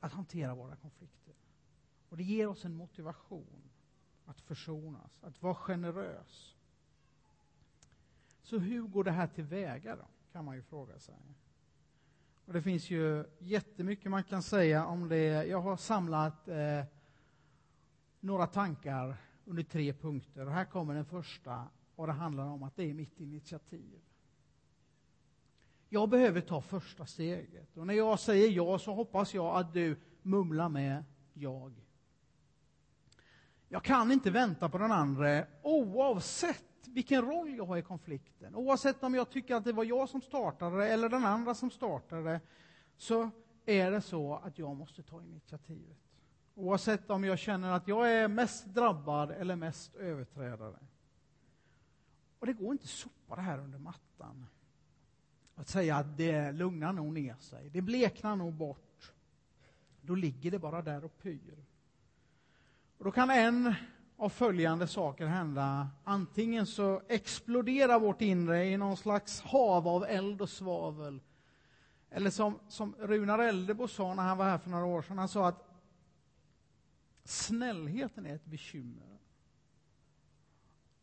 att 0.00 0.12
hantera 0.12 0.54
våra 0.54 0.76
konflikter. 0.76 1.34
Och 2.08 2.16
det 2.16 2.22
ger 2.22 2.46
oss 2.48 2.64
en 2.64 2.74
motivation 2.74 3.70
att 4.26 4.40
försonas, 4.40 5.22
att 5.22 5.42
vara 5.42 5.54
generös. 5.54 6.56
Så 8.42 8.58
hur 8.58 8.82
går 8.82 9.04
det 9.04 9.10
här 9.10 9.26
tillväga 9.26 9.96
då, 9.96 10.06
kan 10.32 10.44
man 10.44 10.56
ju 10.56 10.62
fråga 10.62 10.98
sig. 10.98 11.14
Och 12.44 12.52
det 12.52 12.62
finns 12.62 12.90
ju 12.90 13.24
jättemycket 13.38 14.10
man 14.10 14.24
kan 14.24 14.42
säga 14.42 14.86
om 14.86 15.08
det. 15.08 15.44
Jag 15.44 15.60
har 15.60 15.76
samlat 15.76 16.48
eh, 16.48 16.84
några 18.20 18.46
tankar 18.46 19.16
under 19.44 19.62
tre 19.62 19.92
punkter. 19.92 20.46
Och 20.46 20.52
här 20.52 20.64
kommer 20.64 20.94
den 20.94 21.04
första, 21.04 21.68
och 22.00 22.06
det 22.06 22.12
handlar 22.12 22.44
om 22.44 22.62
att 22.62 22.76
det 22.76 22.90
är 22.90 22.94
mitt 22.94 23.20
initiativ. 23.20 24.00
Jag 25.88 26.08
behöver 26.08 26.40
ta 26.40 26.60
första 26.60 27.06
steget. 27.06 27.76
Och 27.76 27.86
när 27.86 27.94
jag 27.94 28.20
säger 28.20 28.48
ja 28.48 28.78
så 28.78 28.94
hoppas 28.94 29.34
jag 29.34 29.56
att 29.56 29.72
du 29.72 30.00
mumlar 30.22 30.68
med 30.68 31.04
jag. 31.34 31.74
Jag 33.68 33.84
kan 33.84 34.12
inte 34.12 34.30
vänta 34.30 34.68
på 34.68 34.78
den 34.78 34.92
andra 34.92 35.44
oavsett 35.62 36.86
vilken 36.86 37.22
roll 37.22 37.56
jag 37.56 37.66
har 37.66 37.76
i 37.76 37.82
konflikten. 37.82 38.54
Oavsett 38.54 39.02
om 39.02 39.14
jag 39.14 39.30
tycker 39.30 39.54
att 39.54 39.64
det 39.64 39.72
var 39.72 39.84
jag 39.84 40.08
som 40.08 40.20
startade 40.20 40.88
eller 40.88 41.08
den 41.08 41.24
andra 41.24 41.54
som 41.54 41.70
startade, 41.70 42.40
så 42.96 43.30
är 43.66 43.90
det 43.90 44.00
så 44.00 44.34
att 44.34 44.58
jag 44.58 44.76
måste 44.76 45.02
ta 45.02 45.22
initiativet. 45.22 45.98
Oavsett 46.54 47.10
om 47.10 47.24
jag 47.24 47.38
känner 47.38 47.72
att 47.72 47.88
jag 47.88 48.12
är 48.12 48.28
mest 48.28 48.66
drabbad 48.66 49.30
eller 49.30 49.56
mest 49.56 49.94
överträdare. 49.94 50.78
Och 52.40 52.46
det 52.46 52.52
går 52.52 52.72
inte 52.72 52.84
att 52.84 52.90
sopa 52.90 53.36
det 53.36 53.42
här 53.42 53.58
under 53.58 53.78
mattan. 53.78 54.46
Att 55.54 55.68
säga 55.68 55.96
att 55.96 56.16
det 56.16 56.52
lugnar 56.52 56.92
nog 56.92 57.12
ner 57.12 57.36
sig, 57.38 57.70
det 57.70 57.80
bleknar 57.80 58.36
nog 58.36 58.54
bort. 58.54 59.12
Då 60.00 60.14
ligger 60.14 60.50
det 60.50 60.58
bara 60.58 60.82
där 60.82 61.04
och 61.04 61.18
pyr. 61.18 61.64
Och 62.98 63.04
då 63.04 63.10
kan 63.10 63.30
en 63.30 63.74
av 64.16 64.28
följande 64.28 64.86
saker 64.86 65.26
hända. 65.26 65.88
Antingen 66.04 66.66
så 66.66 67.02
exploderar 67.08 68.00
vårt 68.00 68.20
inre 68.20 68.64
i 68.64 68.76
någon 68.76 68.96
slags 68.96 69.40
hav 69.40 69.88
av 69.88 70.04
eld 70.04 70.42
och 70.42 70.50
svavel. 70.50 71.20
Eller 72.10 72.30
som, 72.30 72.58
som 72.68 72.94
Runar 72.98 73.38
Eldebo 73.38 73.88
sa 73.88 74.14
när 74.14 74.22
han 74.22 74.38
var 74.38 74.44
här 74.44 74.58
för 74.58 74.70
några 74.70 74.84
år 74.84 75.02
sedan, 75.02 75.18
han 75.18 75.28
sa 75.28 75.48
att 75.48 75.70
snällheten 77.24 78.26
är 78.26 78.34
ett 78.34 78.44
bekymmer. 78.44 79.19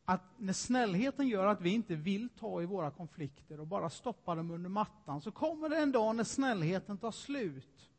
Att 0.09 0.21
när 0.37 0.53
snällheten 0.53 1.27
gör 1.27 1.47
att 1.47 1.61
vi 1.61 1.69
inte 1.69 1.95
vill 1.95 2.29
ta 2.29 2.61
i 2.61 2.65
våra 2.65 2.91
konflikter 2.91 3.59
och 3.59 3.67
bara 3.67 3.89
stoppa 3.89 4.35
dem 4.35 4.51
under 4.51 4.69
mattan, 4.69 5.21
så 5.21 5.31
kommer 5.31 5.69
det 5.69 5.77
en 5.77 5.91
dag 5.91 6.15
när 6.15 6.23
snällheten 6.23 6.97
tar 6.97 7.11
slut 7.11 7.89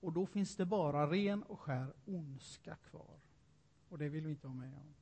och 0.00 0.12
då 0.12 0.26
finns 0.26 0.56
det 0.56 0.64
bara 0.64 1.10
ren 1.10 1.42
och 1.42 1.60
skär 1.60 1.92
ondska 2.04 2.74
kvar. 2.74 3.20
Och 3.88 3.98
det 3.98 4.08
vill 4.08 4.24
vi 4.24 4.30
inte 4.30 4.46
ha 4.46 4.54
med 4.54 4.72
om. 4.72 4.94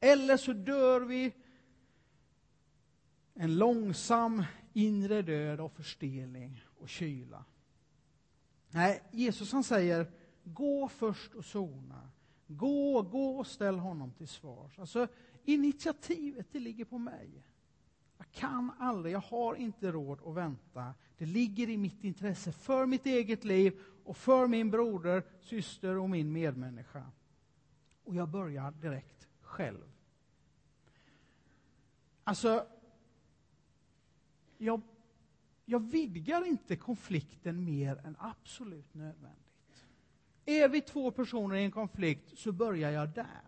Eller 0.00 0.36
så 0.36 0.52
dör 0.52 1.00
vi 1.00 1.32
en 3.34 3.56
långsam 3.56 4.44
inre 4.72 5.22
död 5.22 5.60
av 5.60 5.68
förstelning 5.68 6.64
och 6.78 6.88
kyla. 6.88 7.44
Nej, 8.70 9.02
Jesus 9.12 9.52
han 9.52 9.64
säger, 9.64 10.12
gå 10.44 10.88
först 10.88 11.34
och 11.34 11.44
sona. 11.44 12.10
Gå, 12.46 13.02
gå 13.02 13.38
och 13.38 13.46
ställ 13.46 13.78
honom 13.78 14.12
till 14.12 14.28
svars. 14.28 14.78
Alltså, 14.78 15.08
initiativet, 15.44 16.46
det 16.52 16.58
ligger 16.58 16.84
på 16.84 16.98
mig. 16.98 17.44
Jag 18.18 18.30
kan 18.30 18.72
aldrig, 18.78 19.14
jag 19.14 19.20
har 19.20 19.54
inte 19.54 19.92
råd 19.92 20.20
att 20.26 20.34
vänta. 20.34 20.94
Det 21.18 21.26
ligger 21.26 21.68
i 21.68 21.76
mitt 21.76 22.04
intresse 22.04 22.52
för 22.52 22.86
mitt 22.86 23.06
eget 23.06 23.44
liv 23.44 23.80
och 24.04 24.16
för 24.16 24.46
min 24.46 24.70
broder, 24.70 25.22
syster 25.40 25.98
och 25.98 26.10
min 26.10 26.32
medmänniska. 26.32 27.10
Och 28.04 28.14
jag 28.14 28.28
börjar 28.28 28.70
direkt 28.70 29.28
själv. 29.40 29.92
Alltså, 32.24 32.66
jag, 34.58 34.80
jag 35.64 35.90
vidgar 35.90 36.46
inte 36.46 36.76
konflikten 36.76 37.64
mer 37.64 37.96
än 37.96 38.16
absolut 38.18 38.94
nödvändigt. 38.94 39.43
Är 40.44 40.68
vi 40.68 40.80
två 40.80 41.10
personer 41.10 41.56
i 41.56 41.64
en 41.64 41.70
konflikt 41.70 42.38
så 42.38 42.52
börjar 42.52 42.90
jag 42.90 43.08
där. 43.08 43.42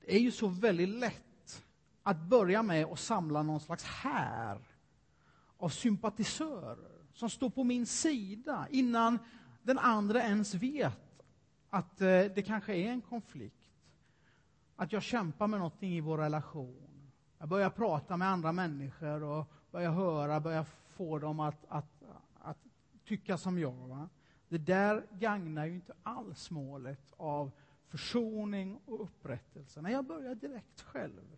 Det 0.00 0.14
är 0.14 0.20
ju 0.20 0.30
så 0.30 0.48
väldigt 0.48 0.88
lätt 0.88 1.64
att 2.02 2.20
börja 2.20 2.62
med 2.62 2.84
att 2.84 2.98
samla 2.98 3.42
någon 3.42 3.60
slags 3.60 3.84
här 3.84 4.58
av 5.56 5.68
sympatisörer 5.68 7.06
som 7.12 7.30
står 7.30 7.50
på 7.50 7.64
min 7.64 7.86
sida 7.86 8.66
innan 8.70 9.18
den 9.62 9.78
andra 9.78 10.22
ens 10.22 10.54
vet 10.54 11.22
att 11.70 12.00
eh, 12.00 12.06
det 12.06 12.46
kanske 12.46 12.74
är 12.74 12.90
en 12.90 13.00
konflikt. 13.00 13.70
Att 14.76 14.92
jag 14.92 15.02
kämpar 15.02 15.46
med 15.46 15.60
någonting 15.60 15.92
i 15.92 16.00
vår 16.00 16.18
relation. 16.18 17.10
Jag 17.38 17.48
börjar 17.48 17.70
prata 17.70 18.16
med 18.16 18.28
andra 18.28 18.52
människor 18.52 19.22
och 19.22 19.52
börjar 19.70 19.90
höra, 19.90 20.40
börjar 20.40 20.66
få 20.96 21.18
dem 21.18 21.40
att, 21.40 21.64
att, 21.68 22.02
att 22.38 22.58
tycka 23.04 23.38
som 23.38 23.58
jag. 23.58 23.88
Va? 23.88 24.08
Det 24.48 24.58
där 24.58 25.06
gagnar 25.10 25.66
ju 25.66 25.74
inte 25.74 25.94
alls 26.02 26.50
målet 26.50 27.12
av 27.16 27.50
försoning 27.88 28.80
och 28.86 29.02
upprättelse. 29.02 29.82
Nej, 29.82 29.92
jag 29.92 30.04
börjar 30.04 30.34
direkt 30.34 30.80
själv. 30.80 31.36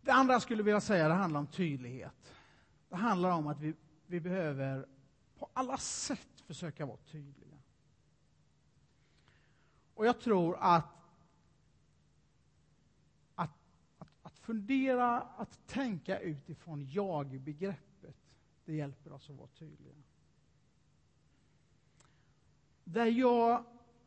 Det 0.00 0.10
andra 0.10 0.34
jag 0.34 0.42
skulle 0.42 0.62
vilja 0.62 0.80
säga 0.80 1.08
det 1.08 1.14
handlar 1.14 1.40
om 1.40 1.46
tydlighet. 1.46 2.34
Det 2.88 2.96
handlar 2.96 3.30
om 3.30 3.46
att 3.46 3.60
vi, 3.60 3.74
vi 4.06 4.20
behöver 4.20 4.86
på 5.38 5.48
alla 5.52 5.78
sätt 5.78 6.40
försöka 6.46 6.86
vara 6.86 6.96
tydliga. 6.96 7.58
Och 9.94 10.06
jag 10.06 10.20
tror 10.20 10.56
att 10.60 10.96
att, 13.34 13.50
att, 13.98 14.08
att 14.22 14.38
fundera, 14.38 15.20
att 15.20 15.66
tänka 15.66 16.20
utifrån 16.20 16.86
jag-begreppet, 16.86 17.85
det 18.66 18.74
hjälper 18.74 19.12
oss 19.12 19.30
att 19.30 19.36
vara 19.36 19.48
tydliga. 19.48 19.94
Där 22.84 23.06
jag 23.06 23.64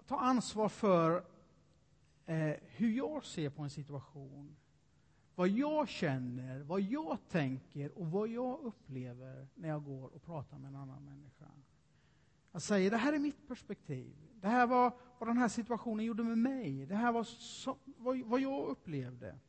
tar 0.07 0.17
ansvar 0.17 0.69
för 0.69 1.25
eh, 2.25 2.55
hur 2.61 2.91
jag 2.91 3.25
ser 3.25 3.49
på 3.49 3.61
en 3.61 3.69
situation, 3.69 4.55
vad 5.35 5.49
jag 5.49 5.89
känner, 5.89 6.59
vad 6.59 6.81
jag 6.81 7.17
tänker 7.29 7.97
och 7.97 8.11
vad 8.11 8.27
jag 8.27 8.59
upplever 8.59 9.47
när 9.55 9.69
jag 9.69 9.83
går 9.83 10.15
och 10.15 10.23
pratar 10.23 10.57
med 10.57 10.67
en 10.67 10.75
annan 10.75 11.05
människa. 11.05 11.45
Jag 12.51 12.61
säger, 12.61 12.91
det 12.91 12.97
här 12.97 13.13
är 13.13 13.19
mitt 13.19 13.47
perspektiv. 13.47 14.15
Det 14.41 14.47
här 14.47 14.67
var 14.67 14.93
vad 15.19 15.29
den 15.29 15.37
här 15.37 15.47
situationen 15.47 16.05
gjorde 16.05 16.23
med 16.23 16.37
mig. 16.37 16.85
Det 16.85 16.95
här 16.95 17.11
var 17.11 17.23
så, 17.23 17.77
vad, 17.85 18.19
vad 18.19 18.39
jag 18.39 18.67
upplevde. 18.67 19.39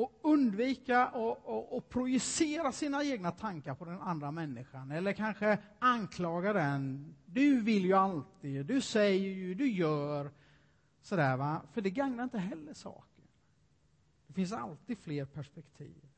Och 0.00 0.20
undvika 0.22 1.06
att 1.06 1.88
projicera 1.88 2.72
sina 2.72 3.04
egna 3.04 3.30
tankar 3.30 3.74
på 3.74 3.84
den 3.84 4.00
andra 4.00 4.30
människan. 4.30 4.90
Eller 4.90 5.12
kanske 5.12 5.58
anklaga 5.78 6.52
den. 6.52 7.14
Du 7.26 7.60
vill 7.60 7.84
ju 7.84 7.92
alltid, 7.92 8.66
du 8.66 8.80
säger 8.80 9.30
ju, 9.30 9.54
du 9.54 9.70
gör. 9.70 10.30
Sådär 11.02 11.36
va. 11.36 11.62
För 11.72 11.80
det 11.80 11.90
gagnar 11.90 12.24
inte 12.24 12.38
heller 12.38 12.74
saken. 12.74 13.24
Det 14.26 14.32
finns 14.32 14.52
alltid 14.52 14.98
fler 14.98 15.24
perspektiv. 15.24 16.08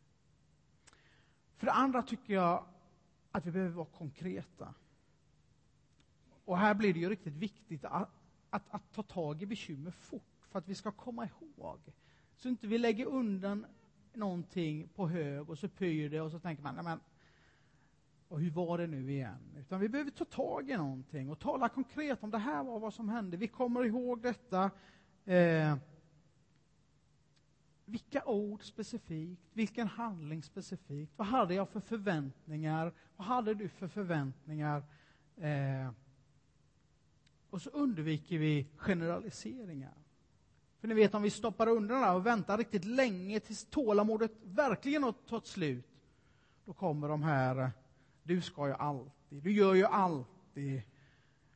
För 1.57 1.67
det 1.67 1.73
andra 1.73 2.03
tycker 2.03 2.35
jag 2.35 2.65
att 3.33 3.47
vi 3.47 3.51
behöver 3.51 3.75
vara 3.75 3.87
konkreta. 3.87 4.75
Och 6.45 6.59
här 6.59 6.75
blir 6.75 6.95
det 6.95 7.01
ju 7.01 7.09
riktigt 7.09 7.37
viktigt 7.37 7.85
att, 7.85 8.09
att, 8.51 8.63
att 8.71 8.93
ta 8.93 9.03
tag 9.03 9.43
i 9.43 9.47
bekymmer 9.47 9.91
fort, 9.91 10.47
för 10.51 10.59
att 10.59 10.69
vi 10.69 10.75
ska 10.75 10.91
komma 10.93 11.29
ihåg. 11.29 11.81
Så 12.43 12.49
inte 12.49 12.67
vi 12.67 12.79
lägger 12.79 13.07
undan 13.07 13.67
någonting 14.13 14.89
på 14.89 15.09
hög 15.09 15.51
och 15.51 15.59
så 15.59 15.69
pyr 15.69 16.09
det 16.11 16.21
och 16.21 16.31
så 16.31 16.39
tänker 16.39 16.63
man, 16.63 16.75
nej 16.75 16.85
men, 16.85 17.01
och 18.29 18.41
hur 18.41 18.51
var 18.51 18.79
det 18.79 18.87
nu 18.87 19.11
igen? 19.11 19.57
Utan 19.59 19.81
vi 19.81 19.89
behöver 19.89 20.11
ta 20.11 20.25
tag 20.25 20.71
i 20.71 20.77
någonting 20.77 21.31
och 21.31 21.39
tala 21.39 21.69
konkret 21.69 22.23
om 22.23 22.31
det 22.31 22.39
här 22.39 22.65
var 22.65 22.81
vad 22.81 22.95
som 22.95 23.09
hände. 23.09 23.37
Vi 23.37 23.49
kommer 23.49 23.85
ihåg 23.85 24.23
detta. 24.23 24.71
Eh, 25.25 25.77
vilka 27.85 28.25
ord 28.25 28.63
specifikt? 28.63 29.43
Vilken 29.53 29.89
handling 29.89 30.43
specifikt? 30.43 31.13
Vad 31.17 31.27
hade 31.27 31.55
jag 31.55 31.69
för 31.69 31.81
förväntningar? 31.81 32.93
Vad 33.17 33.27
hade 33.27 33.55
du 33.55 33.69
för 33.69 33.89
förväntningar? 33.89 34.83
Eh, 35.37 35.91
och 37.51 37.63
så 37.63 37.71
undviker 37.71 38.39
vi 38.39 38.67
generaliseringar. 38.77 40.02
För 40.83 40.89
ni 40.89 40.95
vet, 40.95 41.15
om 41.15 41.23
vi 41.23 41.31
stoppar 41.31 41.69
undan 41.69 42.03
det 42.03 42.11
och 42.11 42.27
väntar 42.27 42.59
riktigt 42.59 42.85
länge 42.85 43.41
tills 43.41 43.65
tålamodet 43.65 44.33
verkligen 44.43 45.03
har 45.03 45.13
tagit 45.13 45.47
slut, 45.47 45.87
då 46.65 46.73
kommer 46.73 47.09
de 47.09 47.23
här, 47.23 47.71
du 48.23 48.41
ska 48.41 48.67
ju 48.67 48.75
alltid, 48.75 49.43
du 49.43 49.53
gör 49.53 49.75
ju 49.75 49.85
alltid, 49.85 50.83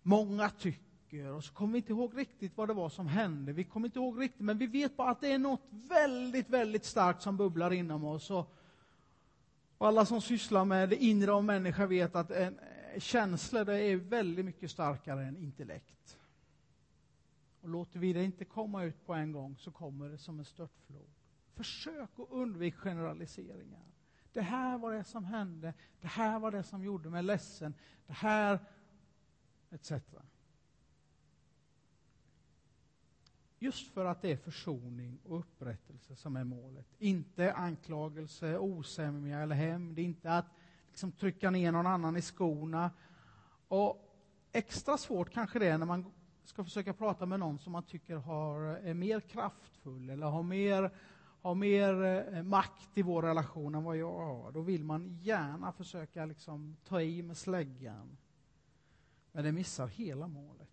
många 0.03 0.51
tycker, 0.51 1.33
och 1.33 1.45
så 1.45 1.53
kommer 1.53 1.73
vi 1.73 1.79
inte 1.79 1.93
ihåg 1.93 2.19
riktigt 2.19 2.57
vad 2.57 2.69
det 2.69 2.75
var 2.75 2.89
som 2.89 3.07
hände. 3.07 3.53
Vi 3.53 3.65
kommer 3.65 3.89
inte 3.89 3.99
ihåg 3.99 4.21
riktigt, 4.21 4.41
men 4.41 4.59
vi 4.59 4.67
vet 4.67 4.97
bara 4.97 5.11
att 5.11 5.21
det 5.21 5.33
är 5.33 5.39
något 5.39 5.67
väldigt, 5.71 6.49
väldigt 6.49 6.85
starkt 6.85 7.23
som 7.23 7.37
bubblar 7.37 7.73
inom 7.73 8.05
oss. 8.05 8.31
Och, 8.31 8.55
och 9.79 9.87
alla 9.87 10.07
som 10.07 10.21
sysslar 10.21 10.65
med 10.65 10.89
det 10.89 11.05
inre 11.05 11.33
av 11.33 11.45
människan 11.45 11.89
vet 11.89 12.17
att 12.17 12.31
en, 12.31 12.59
eh, 12.95 13.01
känslor 13.01 13.65
det 13.65 13.83
är 13.83 13.97
väldigt 13.97 14.45
mycket 14.45 14.71
starkare 14.71 15.25
än 15.25 15.37
intellekt. 15.37 16.19
Och 17.67 17.73
låter 17.73 17.99
vi 17.99 18.13
det 18.13 18.25
inte 18.25 18.45
komma 18.45 18.85
ut 18.85 19.07
på 19.07 19.15
en 19.15 19.33
gång 19.33 19.57
så 19.57 19.71
kommer 19.71 20.09
det 20.09 20.19
som 20.19 20.39
en 20.39 20.45
störtflod. 20.45 21.11
Försök 21.55 22.11
att 22.19 22.31
undvika 22.31 22.79
generaliseringar. 22.79 23.85
Det 24.33 24.41
här 24.41 24.79
var 24.79 24.93
det 24.93 25.05
som 25.05 25.25
hände, 25.25 25.75
det 26.01 26.07
här 26.07 26.39
var 26.39 26.51
det 26.51 26.63
som 26.63 26.85
gjorde 26.85 27.11
mig 27.11 27.23
ledsen, 27.23 27.75
det 28.07 28.13
här 28.13 28.59
etc. 29.71 29.93
Just 33.59 33.93
för 33.93 34.05
att 34.05 34.23
det 34.23 34.33
är 34.33 34.37
försoning 34.37 35.19
och 35.25 35.39
upprättelse 35.39 36.17
som 36.17 36.37
är 36.37 36.45
målet. 36.45 36.87
Inte 36.99 37.53
anklagelse, 37.53 38.59
osämja 38.59 39.41
eller 39.41 39.57
hämnd, 39.57 39.99
inte 39.99 40.33
att 40.33 40.47
liksom 40.89 41.13
trycka 41.13 41.51
ner 41.51 41.73
någon 41.73 41.87
annan 41.87 42.17
i 42.17 42.23
skorna. 42.23 42.91
Och 43.69 44.19
extra 44.53 44.97
svårt 44.97 45.31
kanske 45.31 45.59
det 45.59 45.67
är 45.67 45.79
när 45.79 45.87
man 45.87 46.13
ska 46.49 46.65
försöka 46.65 46.93
prata 46.93 47.27
med 47.27 47.41
någon 47.41 47.59
som 47.59 47.73
man 47.73 47.83
tycker 47.83 48.17
har, 48.17 48.61
är 48.61 48.95
mer 48.95 49.21
kraftfull 49.21 50.11
eller 50.11 50.27
har 50.27 50.43
mer, 50.43 50.91
har 51.43 51.55
mer 51.55 52.05
eh, 52.05 52.43
makt 52.43 52.99
i 52.99 53.03
vår 53.03 53.23
relation 53.23 53.75
än 53.75 53.85
vad 53.85 53.97
jag 53.97 54.13
har. 54.13 54.53
Då 54.53 54.61
vill 54.61 54.85
man 54.85 55.19
gärna 55.23 55.73
försöka 55.73 56.27
liksom 56.27 56.77
ta 56.85 57.01
i 57.01 57.23
med 57.23 57.37
släggan. 57.37 58.17
Men 59.33 59.45
det 59.45 59.53
missar 59.53 59.87
hela 59.87 60.29
målet. 60.29 60.69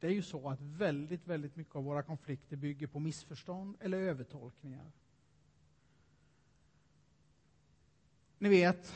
Det 0.00 0.06
är 0.06 0.12
ju 0.12 0.22
så 0.22 0.50
att 0.50 0.60
väldigt, 0.60 1.26
väldigt 1.26 1.56
mycket 1.56 1.76
av 1.76 1.84
våra 1.84 2.02
konflikter 2.02 2.56
bygger 2.56 2.86
på 2.86 2.98
missförstånd 2.98 3.76
eller 3.80 3.98
övertolkningar. 3.98 4.92
Ni 8.38 8.48
vet, 8.48 8.94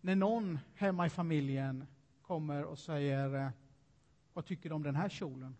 när 0.00 0.16
någon 0.16 0.58
hemma 0.74 1.06
i 1.06 1.10
familjen 1.10 1.86
kommer 2.26 2.64
och 2.64 2.78
säger 2.78 3.34
eh, 3.34 3.48
Vad 4.32 4.44
tycker 4.44 4.68
du 4.68 4.74
om 4.74 4.82
den 4.82 4.96
här 4.96 5.08
kjolen? 5.08 5.56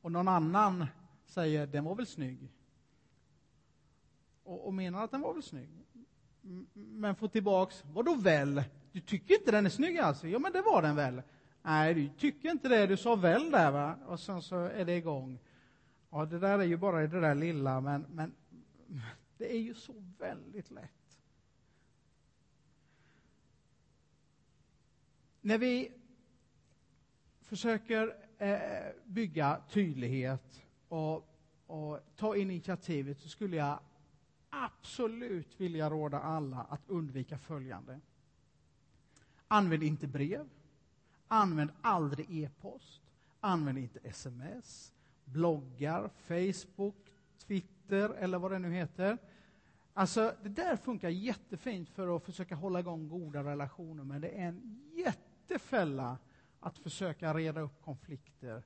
Och 0.00 0.12
någon 0.12 0.28
annan 0.28 0.86
säger 1.26 1.66
Den 1.66 1.84
var 1.84 1.94
väl 1.94 2.06
snygg? 2.06 2.52
Och, 4.42 4.66
och 4.66 4.74
menar 4.74 5.04
att 5.04 5.10
den 5.10 5.20
var 5.20 5.34
väl 5.34 5.42
snygg. 5.42 5.70
Men 6.72 7.14
får 7.14 7.28
tillbaks 7.28 7.84
Vadå 7.92 8.14
väl? 8.14 8.64
Du 8.92 9.00
tycker 9.00 9.34
inte 9.34 9.50
den 9.50 9.66
är 9.66 9.70
snygg 9.70 9.98
alltså? 9.98 10.28
Ja, 10.28 10.38
men 10.38 10.52
det 10.52 10.62
var 10.62 10.82
den 10.82 10.96
väl? 10.96 11.22
Nej, 11.62 11.94
du 11.94 12.08
tycker 12.08 12.50
inte 12.50 12.68
det. 12.68 12.86
Du 12.86 12.96
sa 12.96 13.14
väl 13.14 13.50
där, 13.50 13.70
va? 13.70 13.94
Och 14.06 14.20
sen 14.20 14.42
så 14.42 14.56
är 14.56 14.84
det 14.84 14.96
igång. 14.96 15.38
Ja, 16.10 16.24
det 16.24 16.38
där 16.38 16.58
är 16.58 16.64
ju 16.64 16.76
bara 16.76 17.06
det 17.06 17.20
där 17.20 17.34
lilla, 17.34 17.80
men, 17.80 18.06
men 18.10 18.32
det 19.38 19.52
är 19.52 19.58
ju 19.58 19.74
så 19.74 19.92
väldigt 20.18 20.70
lätt 20.70 21.05
När 25.46 25.58
vi 25.58 25.92
försöker 27.40 28.16
eh, 28.38 28.92
bygga 29.04 29.60
tydlighet 29.70 30.62
och, 30.88 31.28
och 31.66 32.00
ta 32.16 32.36
initiativet 32.36 33.20
så 33.20 33.28
skulle 33.28 33.56
jag 33.56 33.78
absolut 34.50 35.60
vilja 35.60 35.90
råda 35.90 36.20
alla 36.20 36.56
att 36.56 36.80
undvika 36.86 37.38
följande. 37.38 38.00
Använd 39.48 39.82
inte 39.82 40.06
brev. 40.06 40.48
Använd 41.28 41.70
aldrig 41.82 42.42
e-post. 42.44 43.02
Använd 43.40 43.78
inte 43.78 43.98
sms, 44.02 44.92
bloggar, 45.24 46.10
Facebook, 46.26 47.14
Twitter 47.46 48.08
eller 48.08 48.38
vad 48.38 48.50
det 48.50 48.58
nu 48.58 48.70
heter. 48.70 49.18
Alltså, 49.92 50.34
det 50.42 50.48
där 50.48 50.76
funkar 50.76 51.08
jättefint 51.08 51.88
för 51.88 52.16
att 52.16 52.24
försöka 52.24 52.54
hålla 52.54 52.80
igång 52.80 53.08
goda 53.08 53.44
relationer, 53.44 54.04
men 54.04 54.20
det 54.20 54.28
är 54.28 54.48
en 54.48 54.80
jätte 54.94 55.25
jättefälla 55.48 56.18
att 56.60 56.78
försöka 56.78 57.34
reda 57.34 57.60
upp 57.60 57.82
konflikter. 57.82 58.62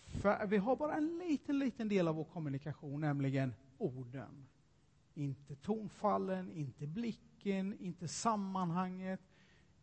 För 0.00 0.46
vi 0.46 0.56
har 0.56 0.76
bara 0.76 0.94
en 0.94 1.18
liten, 1.18 1.58
liten 1.58 1.88
del 1.88 2.08
av 2.08 2.14
vår 2.14 2.24
kommunikation, 2.24 3.00
nämligen 3.00 3.54
orden. 3.78 4.46
Inte 5.14 5.56
tonfallen, 5.56 6.52
inte 6.52 6.86
blicken, 6.86 7.78
inte 7.80 8.08
sammanhanget. 8.08 9.20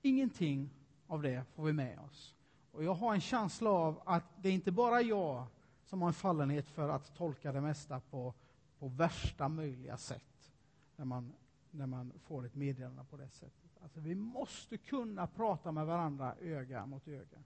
Ingenting 0.02 0.70
av 1.08 1.22
det 1.22 1.44
får 1.54 1.64
vi 1.64 1.74
med 1.74 2.00
oss. 2.00 2.36
Och 2.72 2.84
jag 2.84 2.94
har 2.94 3.14
en 3.14 3.22
känsla 3.22 3.70
av 3.70 4.02
att 4.06 4.24
det 4.42 4.50
är 4.50 4.54
inte 4.54 4.72
bara 4.72 5.02
jag 5.02 5.48
som 5.86 6.02
har 6.02 6.08
en 6.08 6.14
fallenhet 6.14 6.70
för 6.70 6.90
att 6.90 7.16
tolka 7.16 7.52
det 7.52 7.62
mesta 7.62 8.00
på, 8.00 8.34
på 8.80 8.88
värsta 8.88 9.50
möjliga 9.50 9.98
sätt 9.98 10.52
när 10.96 11.06
man, 11.06 11.34
när 11.72 11.88
man 11.88 12.14
får 12.20 12.46
ett 12.46 12.56
meddelande 12.56 13.04
på 13.10 13.18
det 13.18 13.30
sättet. 13.30 13.65
Alltså, 13.86 14.00
vi 14.00 14.16
måste 14.16 14.78
kunna 14.78 15.28
prata 15.28 15.72
med 15.72 15.86
varandra 15.86 16.36
öga 16.42 16.86
mot 16.86 17.08
öga. 17.08 17.44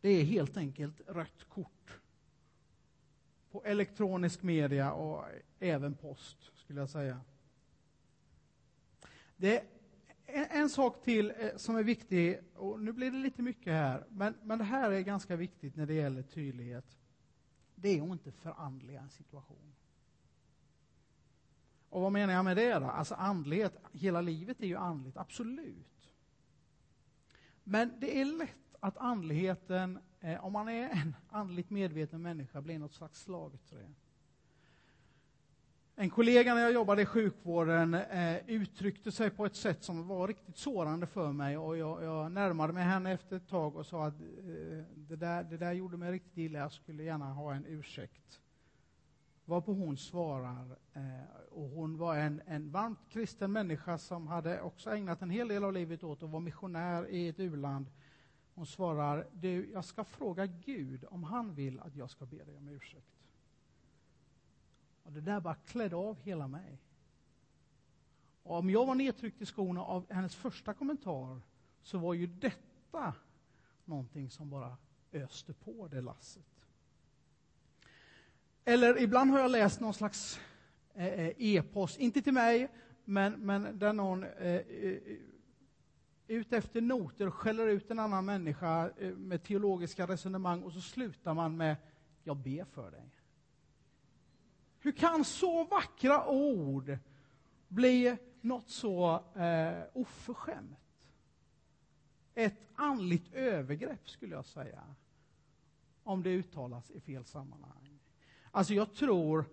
Det 0.00 0.08
är 0.08 0.24
helt 0.24 0.56
enkelt 0.56 1.00
rött 1.06 1.44
kort 1.48 2.00
på 3.50 3.64
elektronisk 3.64 4.42
media 4.42 4.92
och 4.92 5.24
även 5.58 5.94
post, 5.94 6.36
skulle 6.54 6.80
jag 6.80 6.90
säga. 6.90 7.20
Det 9.36 9.64
är 10.26 10.46
en, 10.50 10.70
sak 10.70 11.02
till 11.02 11.32
eh, 11.38 11.56
som 11.56 11.76
är 11.76 11.82
viktig, 11.82 12.38
och 12.54 12.80
nu 12.80 12.92
blir 12.92 13.10
det 13.10 13.18
lite 13.18 13.42
mycket 13.42 13.72
här, 13.72 14.06
men, 14.08 14.34
men 14.42 14.58
det 14.58 14.64
här 14.64 14.90
är 14.90 15.00
ganska 15.00 15.36
viktigt 15.36 15.76
när 15.76 15.86
det 15.86 15.94
gäller 15.94 16.22
tydlighet. 16.22 16.98
Det 17.74 17.98
är 17.98 18.02
att 18.02 18.08
inte 18.12 18.32
förandliga 18.32 19.00
en 19.00 19.10
situation. 19.10 19.74
Och 21.90 22.00
vad 22.00 22.12
menar 22.12 22.34
jag 22.34 22.44
med 22.44 22.56
det? 22.56 22.78
Då? 22.78 22.86
Alltså 22.86 23.14
andlighet, 23.14 23.72
hela 23.92 24.20
livet 24.20 24.60
är 24.60 24.66
ju 24.66 24.76
andligt, 24.76 25.16
absolut. 25.16 26.14
Men 27.64 27.92
det 28.00 28.20
är 28.20 28.24
lätt 28.24 28.76
att 28.80 28.96
andligheten, 28.96 29.98
eh, 30.20 30.44
om 30.44 30.52
man 30.52 30.68
är 30.68 30.88
en 30.88 31.16
andligt 31.28 31.70
medveten 31.70 32.22
människa, 32.22 32.60
blir 32.60 32.78
något 32.78 32.94
slags 32.94 33.22
slagträ. 33.22 33.90
En 35.96 36.10
kollega 36.10 36.54
när 36.54 36.62
jag 36.62 36.72
jobbade 36.72 37.02
i 37.02 37.06
sjukvården 37.06 37.94
eh, 37.94 38.36
uttryckte 38.46 39.12
sig 39.12 39.30
på 39.30 39.46
ett 39.46 39.56
sätt 39.56 39.84
som 39.84 40.08
var 40.08 40.28
riktigt 40.28 40.56
sårande 40.56 41.06
för 41.06 41.32
mig 41.32 41.58
och 41.58 41.76
jag, 41.76 42.04
jag 42.04 42.32
närmade 42.32 42.72
mig 42.72 42.84
henne 42.84 43.12
efter 43.12 43.36
ett 43.36 43.48
tag 43.48 43.76
och 43.76 43.86
sa 43.86 44.06
att 44.06 44.20
eh, 44.20 44.84
det, 44.94 45.16
där, 45.16 45.42
det 45.42 45.56
där 45.56 45.72
gjorde 45.72 45.96
mig 45.96 46.12
riktigt 46.12 46.38
illa, 46.38 46.58
jag 46.58 46.72
skulle 46.72 47.02
gärna 47.02 47.32
ha 47.32 47.54
en 47.54 47.64
ursäkt. 47.66 48.40
Varpå 49.50 49.72
hon 49.72 49.96
svarar, 49.96 50.76
eh, 50.92 51.36
och 51.50 51.68
hon 51.68 51.98
var 51.98 52.16
en, 52.16 52.42
en 52.46 52.70
varmt 52.70 52.98
kristen 53.08 53.52
människa 53.52 53.98
som 53.98 54.26
hade 54.26 54.60
också 54.60 54.90
ägnat 54.90 55.22
en 55.22 55.30
hel 55.30 55.48
del 55.48 55.64
av 55.64 55.72
livet 55.72 56.04
åt 56.04 56.22
att 56.22 56.30
vara 56.30 56.40
missionär 56.40 57.08
i 57.08 57.28
ett 57.28 57.40
u-land. 57.40 57.86
Hon 58.54 58.66
svarar, 58.66 59.26
du, 59.32 59.70
jag 59.70 59.84
ska 59.84 60.04
fråga 60.04 60.46
Gud 60.46 61.04
om 61.10 61.24
han 61.24 61.54
vill 61.54 61.80
att 61.80 61.96
jag 61.96 62.10
ska 62.10 62.26
be 62.26 62.44
dig 62.44 62.56
om 62.56 62.68
ursäkt. 62.68 63.26
Och 65.02 65.12
det 65.12 65.20
där 65.20 65.40
bara 65.40 65.54
klädde 65.54 65.96
av 65.96 66.18
hela 66.20 66.48
mig. 66.48 66.78
Och 68.42 68.58
om 68.58 68.70
jag 68.70 68.86
var 68.86 68.94
nedtryckt 68.94 69.42
i 69.42 69.46
skorna 69.46 69.82
av 69.84 70.12
hennes 70.12 70.34
första 70.34 70.74
kommentar 70.74 71.40
så 71.82 71.98
var 71.98 72.14
ju 72.14 72.26
detta 72.26 73.14
någonting 73.84 74.30
som 74.30 74.50
bara 74.50 74.76
öste 75.12 75.52
på 75.54 75.88
det 75.88 76.00
lasset. 76.00 76.59
Eller 78.64 79.02
ibland 79.02 79.30
har 79.30 79.38
jag 79.38 79.50
läst 79.50 79.80
någon 79.80 79.94
slags 79.94 80.40
eh, 80.94 81.06
eh, 81.06 81.32
e-post, 81.38 81.98
inte 81.98 82.22
till 82.22 82.32
mig, 82.32 82.68
men, 83.04 83.32
men 83.32 83.78
där 83.78 83.92
någon 83.92 84.24
eh, 84.24 84.54
eh 84.54 84.98
ut 86.26 86.52
efter 86.52 86.80
noter 86.80 87.30
skäller 87.30 87.66
ut 87.66 87.90
en 87.90 87.98
annan 87.98 88.24
människa 88.24 88.90
med 89.16 89.42
teologiska 89.42 90.06
resonemang 90.06 90.62
och 90.62 90.72
så 90.72 90.80
slutar 90.80 91.34
man 91.34 91.56
med 91.56 91.76
”jag 92.24 92.36
ber 92.36 92.64
för 92.64 92.90
dig”. 92.90 93.10
Hur 94.80 94.92
kan 94.92 95.24
så 95.24 95.64
vackra 95.64 96.28
ord 96.28 96.98
bli 97.68 98.16
något 98.40 98.70
så 98.70 99.24
eh, 99.34 99.82
oförskämt? 99.92 100.78
Ett 102.34 102.60
andligt 102.74 103.32
övergrepp, 103.32 104.08
skulle 104.08 104.34
jag 104.34 104.44
säga, 104.44 104.94
om 106.02 106.22
det 106.22 106.30
uttalas 106.30 106.90
i 106.90 107.00
fel 107.00 107.24
sammanhang. 107.24 107.89
Alltså, 108.50 108.74
jag 108.74 108.94
tror 108.94 109.44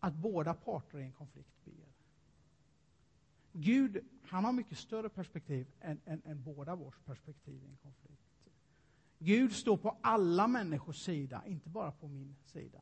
att 0.00 0.14
båda 0.14 0.54
parter 0.54 0.98
i 0.98 1.02
en 1.02 1.12
konflikt 1.12 1.64
ber. 1.64 1.72
Gud, 3.52 4.04
han 4.22 4.44
har 4.44 4.52
mycket 4.52 4.78
större 4.78 5.08
perspektiv 5.08 5.66
än, 5.80 6.00
än, 6.04 6.22
än 6.24 6.42
båda 6.42 6.74
vårs 6.74 6.98
perspektiv 7.04 7.62
i 7.64 7.66
en 7.66 7.76
konflikt. 7.76 8.22
Gud 9.18 9.52
står 9.52 9.76
på 9.76 9.96
alla 10.00 10.46
människors 10.46 10.96
sida, 10.96 11.42
inte 11.46 11.68
bara 11.68 11.92
på 11.92 12.08
min 12.08 12.36
sida. 12.44 12.80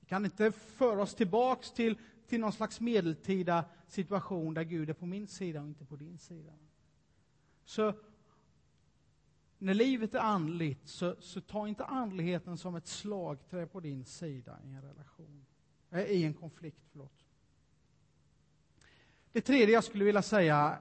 Vi 0.00 0.06
kan 0.06 0.24
inte 0.24 0.52
föra 0.52 1.02
oss 1.02 1.14
tillbaks 1.14 1.72
till, 1.72 1.98
till 2.26 2.40
någon 2.40 2.52
slags 2.52 2.80
medeltida 2.80 3.64
situation 3.88 4.54
där 4.54 4.62
Gud 4.62 4.90
är 4.90 4.94
på 4.94 5.06
min 5.06 5.26
sida 5.26 5.60
och 5.60 5.68
inte 5.68 5.84
på 5.84 5.96
din 5.96 6.18
sida. 6.18 6.52
Så 7.64 7.94
när 9.64 9.74
livet 9.74 10.14
är 10.14 10.18
andligt, 10.18 10.88
så, 10.88 11.16
så 11.20 11.40
ta 11.40 11.68
inte 11.68 11.84
andligheten 11.84 12.58
som 12.58 12.74
ett 12.74 12.86
slagträ 12.86 13.66
på 13.66 13.80
din 13.80 14.04
sida 14.04 14.58
i 14.64 14.68
en 14.68 14.82
relation. 14.82 15.46
Äh, 15.90 16.00
I 16.00 16.24
en 16.24 16.34
konflikt, 16.34 16.84
förlåt. 16.90 17.24
Det 19.32 19.40
tredje 19.40 19.74
jag 19.74 19.84
skulle 19.84 20.04
vilja 20.04 20.22
säga, 20.22 20.78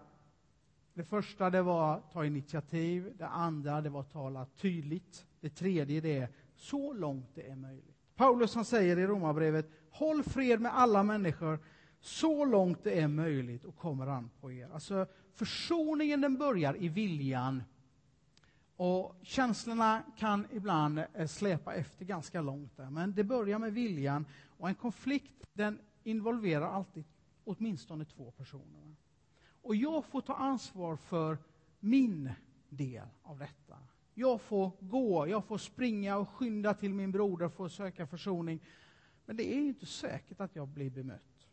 det 0.93 1.04
första 1.04 1.50
det 1.50 1.62
var 1.62 1.98
att 1.98 2.12
ta 2.12 2.26
initiativ, 2.26 3.13
det 3.17 3.28
andra 3.28 3.82
det 3.82 3.89
var 3.89 4.02
att 4.02 4.12
tala 4.12 4.46
tydligt, 4.46 5.26
det 5.39 5.50
tredje 5.50 6.02
det 6.02 6.17
är 6.17 6.30
så 6.56 6.93
långt 6.93 7.30
det 7.36 7.50
är 7.50 7.56
möjligt. 7.56 7.98
Paulus 8.15 8.56
han 8.56 8.65
säger 8.65 9.00
i 9.00 9.08
Romarbrevet, 9.08 9.69
håll 9.89 10.24
fred 10.24 10.62
med 10.62 10.78
alla 10.78 11.04
människor 11.04 11.60
så 12.00 12.46
långt 12.46 12.84
det 12.84 13.00
är 13.00 13.08
möjligt 13.08 13.65
och 13.65 13.78
kommer 13.78 14.08
an 14.08 14.30
på 14.41 14.52
er. 14.52 14.69
Alltså 14.74 15.08
försoningen 15.34 16.22
den 16.22 16.38
börjar 16.38 16.84
i 16.84 16.89
viljan 16.89 17.63
och 18.76 19.16
känslorna 19.22 20.04
kan 20.18 20.48
ibland 20.52 21.00
eh, 21.14 21.28
släpa 21.28 21.74
efter 21.74 22.06
ganska 22.06 22.42
långt 22.42 22.78
där, 22.78 22.90
men 22.90 23.14
det 23.14 23.24
börjar 23.24 23.60
med 23.60 23.74
viljan 23.74 24.26
och 24.48 24.70
en 24.70 24.76
konflikt 24.76 25.48
den 25.54 25.80
involverar 26.04 26.68
alltid 26.68 27.04
åtminstone 27.44 28.06
två 28.06 28.32
personer. 28.32 28.96
Och 29.62 29.76
jag 29.76 30.06
får 30.06 30.22
ta 30.22 30.36
ansvar 30.36 30.96
för 30.96 31.38
min 31.80 32.32
del 32.70 33.08
av 33.24 33.40
detta. 33.40 33.78
Jag 34.14 34.42
får 34.42 34.72
gå, 34.80 35.28
jag 35.28 35.46
får 35.46 35.58
springa 35.58 36.18
och 36.18 36.30
skynda 36.30 36.74
till 36.74 36.94
min 36.94 37.12
broder 37.12 37.50
för 37.50 37.66
att 37.66 37.72
söka 37.72 38.08
försoning. 38.08 38.60
Men 39.26 39.36
det 39.36 39.54
är 39.54 39.60
inte 39.60 39.86
säkert 39.86 40.40
att 40.40 40.56
jag 40.56 40.68
blir 40.68 40.90
bemött. 40.90 41.48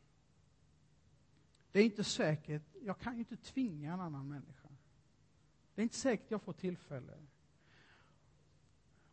Det 1.73 1.81
är 1.81 1.85
inte 1.85 2.05
säkert, 2.05 2.63
jag 2.83 2.99
kan 2.99 3.13
ju 3.13 3.19
inte 3.19 3.37
tvinga 3.37 3.93
en 3.93 4.01
annan 4.01 4.29
människa. 4.29 4.60
Det 5.81 5.83
är 5.83 5.87
inte 5.87 5.97
säkert 5.97 6.31
jag 6.31 6.43
får 6.43 6.53
tillfälle. 6.53 7.13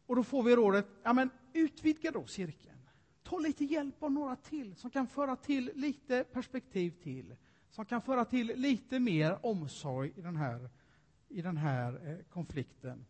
Och 0.05 0.15
då 0.15 0.23
får 0.23 0.43
vi 0.43 0.55
rådet, 0.55 0.87
ja 1.03 1.13
men 1.13 1.29
utvidga 1.53 2.11
då 2.11 2.25
cirkeln. 2.25 2.89
Ta 3.23 3.39
lite 3.39 3.65
hjälp 3.65 4.03
av 4.03 4.11
några 4.11 4.35
till 4.35 4.75
som 4.75 4.89
kan 4.89 5.07
föra 5.07 5.35
till 5.35 5.71
lite 5.75 6.23
perspektiv 6.23 6.91
till. 7.03 7.35
Som 7.69 7.85
kan 7.85 8.01
föra 8.01 8.25
till 8.25 8.47
lite 8.55 8.99
mer 8.99 9.45
omsorg 9.45 10.13
i 10.15 10.21
den 10.21 10.35
här, 10.35 10.69
i 11.27 11.41
den 11.41 11.57
här 11.57 12.07
eh, 12.07 12.25
konflikten. 12.29 13.05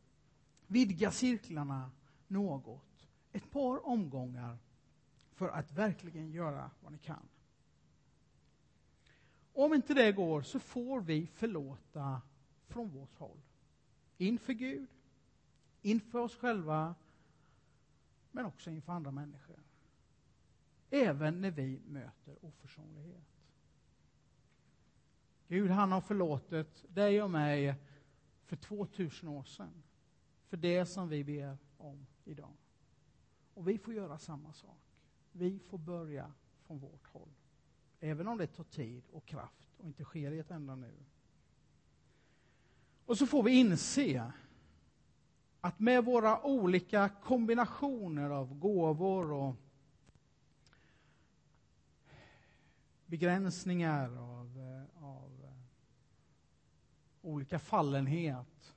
Vidga 0.67 1.11
cirklarna 1.11 1.91
något. 2.27 3.07
Ett 3.31 3.51
par 3.51 3.87
omgångar 3.87 4.57
för 5.33 5.49
att 5.49 5.71
verkligen 5.71 6.31
göra 6.31 6.71
vad 6.81 6.91
ni 6.91 6.97
kan. 6.97 7.27
Om 9.53 9.73
inte 9.73 9.93
det 9.93 10.11
går 10.11 10.41
så 10.41 10.59
får 10.59 11.01
vi 11.01 11.27
förlåta 11.27 12.21
från 12.67 12.89
vårt 12.89 13.17
håll. 13.17 13.46
Inför 14.17 14.53
Gud, 14.53 14.89
inför 15.81 16.19
oss 16.19 16.35
själva, 16.35 16.95
men 18.31 18.45
också 18.45 18.69
inför 18.69 18.93
andra 18.93 19.11
människor. 19.11 19.59
Även 20.89 21.41
när 21.41 21.51
vi 21.51 21.81
möter 21.85 22.45
oförsonlighet. 22.45 23.23
Gud, 25.47 25.71
han 25.71 25.91
har 25.91 26.01
förlåtit 26.01 26.85
dig 26.87 27.21
och 27.21 27.31
mig 27.31 27.75
för 28.45 28.55
2000 28.55 29.29
år 29.29 29.43
sedan. 29.43 29.83
För 30.47 30.57
det 30.57 30.85
som 30.85 31.09
vi 31.09 31.23
ber 31.23 31.57
om 31.77 32.05
idag. 32.25 32.53
Och 33.53 33.67
vi 33.67 33.77
får 33.77 33.93
göra 33.93 34.17
samma 34.17 34.53
sak. 34.53 34.79
Vi 35.31 35.59
får 35.59 35.77
börja 35.77 36.33
från 36.63 36.79
vårt 36.79 37.07
håll. 37.07 37.29
Även 37.99 38.27
om 38.27 38.37
det 38.37 38.47
tar 38.47 38.63
tid 38.63 39.03
och 39.11 39.25
kraft 39.25 39.75
och 39.77 39.85
inte 39.85 40.03
sker 40.03 40.31
i 40.31 40.39
ett 40.39 40.51
enda 40.51 40.75
nu. 40.75 40.93
Och 43.07 43.17
så 43.17 43.27
får 43.27 43.43
vi 43.43 43.51
inse 43.51 44.31
att 45.61 45.79
med 45.79 46.05
våra 46.05 46.43
olika 46.43 47.09
kombinationer 47.09 48.29
av 48.29 48.59
gåvor 48.59 49.31
och 49.31 49.55
begränsningar 53.05 54.17
av, 54.17 54.57
eh, 54.57 55.03
av 55.03 55.31
eh, 55.43 55.51
olika 57.21 57.59
fallenhet 57.59 58.73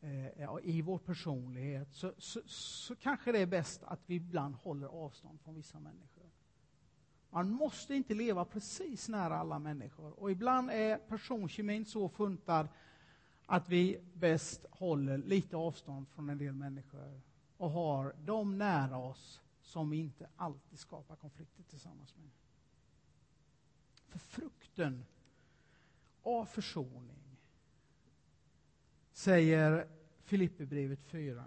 eh, 0.00 0.58
i 0.62 0.82
vår 0.82 0.98
personlighet 0.98 1.88
så, 1.92 2.12
så, 2.18 2.40
så 2.46 2.96
kanske 2.96 3.32
det 3.32 3.38
är 3.38 3.46
bäst 3.46 3.82
att 3.84 4.00
vi 4.06 4.14
ibland 4.14 4.54
håller 4.54 4.86
avstånd 4.86 5.40
från 5.40 5.54
vissa 5.54 5.80
människor. 5.80 6.30
Man 7.30 7.50
måste 7.50 7.94
inte 7.94 8.14
leva 8.14 8.44
precis 8.44 9.08
nära 9.08 9.38
alla 9.38 9.58
människor 9.58 10.20
och 10.20 10.30
ibland 10.30 10.70
är 10.70 10.96
personkemin 10.96 11.84
så 11.84 12.08
funtad 12.08 12.68
att 13.50 13.68
vi 13.68 14.00
bäst 14.14 14.66
håller 14.70 15.18
lite 15.18 15.56
avstånd 15.56 16.08
från 16.08 16.30
en 16.30 16.38
del 16.38 16.54
människor 16.54 17.20
och 17.56 17.70
har 17.70 18.14
dem 18.24 18.58
nära 18.58 18.96
oss 18.96 19.40
som 19.62 19.90
vi 19.90 19.96
inte 19.96 20.28
alltid 20.36 20.78
skapar 20.78 21.16
konflikter 21.16 21.62
tillsammans 21.62 22.14
med. 22.16 22.30
För 24.08 24.18
frukten 24.18 25.04
av 26.22 26.44
försoning 26.44 27.36
säger 29.12 29.88
Filipperbrevet 30.22 31.04
4 31.04 31.44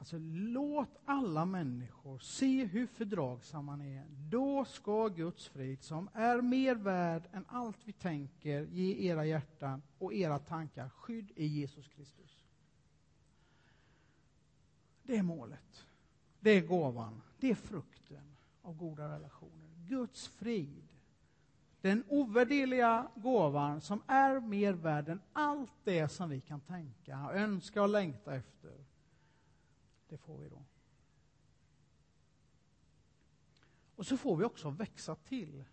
Alltså, 0.00 0.16
låt 0.32 1.00
alla 1.04 1.44
människor 1.44 2.18
se 2.18 2.64
hur 2.64 2.86
fördragsam 2.86 3.64
man 3.64 3.80
är. 3.80 4.04
Då 4.28 4.64
ska 4.64 5.08
Guds 5.08 5.48
frid, 5.48 5.82
som 5.82 6.08
är 6.14 6.42
mer 6.42 6.74
värd 6.74 7.22
än 7.32 7.44
allt 7.48 7.78
vi 7.84 7.92
tänker, 7.92 8.62
ge 8.62 9.10
era 9.10 9.24
hjärtan 9.24 9.82
och 9.98 10.14
era 10.14 10.38
tankar 10.38 10.88
skydd 10.88 11.32
i 11.36 11.46
Jesus 11.46 11.88
Kristus. 11.88 12.44
Det 15.02 15.16
är 15.16 15.22
målet. 15.22 15.86
Det 16.40 16.50
är 16.50 16.66
gåvan. 16.66 17.22
Det 17.40 17.50
är 17.50 17.54
frukten 17.54 18.36
av 18.62 18.76
goda 18.76 19.08
relationer. 19.08 19.68
Guds 19.88 20.28
frid. 20.28 20.88
Den 21.80 22.04
ovärderliga 22.08 23.08
gåvan 23.14 23.80
som 23.80 24.02
är 24.06 24.40
mer 24.40 24.72
värd 24.72 25.08
än 25.08 25.20
allt 25.32 25.72
det 25.84 26.08
som 26.08 26.30
vi 26.30 26.40
kan 26.40 26.60
tänka, 26.60 27.30
önska 27.32 27.82
och 27.82 27.88
längta 27.88 28.34
efter 28.34 28.89
det 30.10 30.18
får 30.18 30.38
vi 30.38 30.48
då. 30.48 30.62
Och 33.96 34.06
så 34.06 34.16
får 34.16 34.36
vi 34.36 34.44
också 34.44 34.70
växa 34.70 35.14
till. 35.14 35.64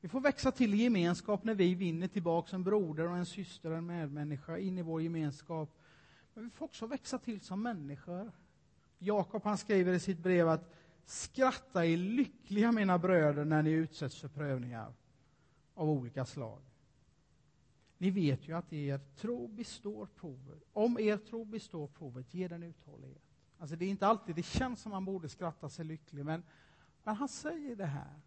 Vi 0.00 0.08
får 0.08 0.20
växa 0.20 0.52
till 0.52 0.74
i 0.74 0.76
gemenskap 0.76 1.44
när 1.44 1.54
vi 1.54 1.74
vinner 1.74 2.08
tillbaka 2.08 2.56
en 2.56 2.64
broder 2.64 3.08
och 3.08 3.16
en 3.16 3.26
syster, 3.26 3.70
en 3.70 3.86
medmänniska 3.86 4.58
in 4.58 4.78
i 4.78 4.82
vår 4.82 5.02
gemenskap. 5.02 5.78
Men 6.34 6.44
vi 6.44 6.50
får 6.50 6.64
också 6.64 6.86
växa 6.86 7.18
till 7.18 7.40
som 7.40 7.62
människor. 7.62 8.32
Jakob 8.98 9.44
han 9.44 9.58
skriver 9.58 9.92
i 9.92 10.00
sitt 10.00 10.18
brev 10.18 10.48
att 10.48 10.74
skratta 11.04 11.86
är 11.86 11.96
lyckliga 11.96 12.72
mina 12.72 12.98
bröder 12.98 13.44
när 13.44 13.62
ni 13.62 13.70
utsätts 13.70 14.20
för 14.20 14.28
prövningar 14.28 14.94
av 15.74 15.90
olika 15.90 16.26
slag. 16.26 16.62
Ni 17.98 18.10
vet 18.10 18.48
ju 18.48 18.56
att 18.56 18.72
er 18.72 19.00
tro 19.16 19.48
består 19.48 20.06
provet. 20.06 20.62
Om 20.72 20.98
er 20.98 21.16
tro 21.16 21.44
består 21.44 21.86
provet, 21.86 22.34
ge 22.34 22.48
den 22.48 22.62
uthållighet. 22.62 23.33
Alltså 23.58 23.76
det 23.76 23.84
är 23.84 23.90
inte 23.90 24.06
alltid 24.06 24.36
det 24.36 24.42
känns 24.42 24.80
som 24.80 24.92
man 24.92 25.04
borde 25.04 25.28
skratta 25.28 25.68
sig 25.68 25.84
lycklig, 25.84 26.24
men, 26.24 26.42
men 27.04 27.16
han 27.16 27.28
säger 27.28 27.76
det 27.76 27.86
här. 27.86 28.20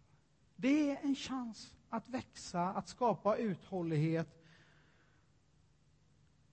Det 0.56 0.90
är 0.90 0.96
en 1.02 1.14
chans 1.14 1.74
att 1.88 2.08
växa, 2.08 2.62
att 2.62 2.88
skapa 2.88 3.36
uthållighet, 3.36 4.44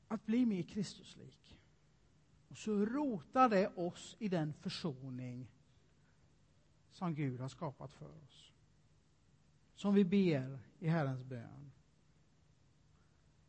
att 0.08 0.26
bli 0.26 0.46
mer 0.46 0.64
Kristuslik. 0.64 1.58
Och 2.48 2.58
så 2.58 2.86
rotar 2.86 3.50
det 3.50 3.68
oss 3.68 4.16
i 4.20 4.30
den 4.30 4.54
försoning 4.54 5.48
som 6.92 7.16
Gud 7.16 7.40
har 7.40 7.50
skapat 7.50 7.94
för 7.94 8.24
oss. 8.24 8.52
Som 9.76 9.94
vi 9.94 10.06
ber 10.06 10.60
i 10.80 10.88
Herrens 10.88 11.24
bön. 11.24 11.72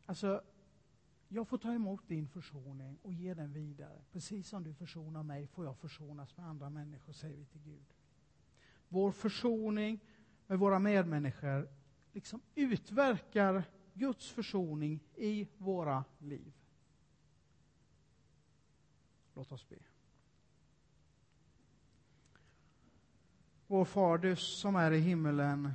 Alltså, 0.05 0.41
jag 1.27 1.47
får 1.47 1.57
ta 1.57 1.73
emot 1.73 2.07
din 2.07 2.27
försoning 2.27 2.97
och 3.01 3.13
ge 3.13 3.33
den 3.33 3.53
vidare. 3.53 4.01
Precis 4.11 4.47
som 4.47 4.63
du 4.63 4.73
försonar 4.73 5.23
mig 5.23 5.47
får 5.47 5.65
jag 5.65 5.77
försonas 5.77 6.37
med 6.37 6.45
andra 6.45 6.69
människor, 6.69 7.13
säger 7.13 7.37
vi 7.37 7.45
till 7.45 7.61
Gud. 7.61 7.85
Vår 8.89 9.11
försoning 9.11 9.99
med 10.47 10.59
våra 10.59 10.79
medmänniskor 10.79 11.69
liksom 12.13 12.41
utverkar 12.55 13.63
Guds 13.93 14.31
försoning 14.31 14.99
i 15.15 15.47
våra 15.57 16.03
liv. 16.19 16.53
Låt 19.33 19.51
oss 19.51 19.69
be. 19.69 19.77
Vår 23.67 23.85
Far, 23.85 24.17
du 24.17 24.35
som 24.35 24.75
är 24.75 24.91
i 24.91 24.99
himmelen, 24.99 25.73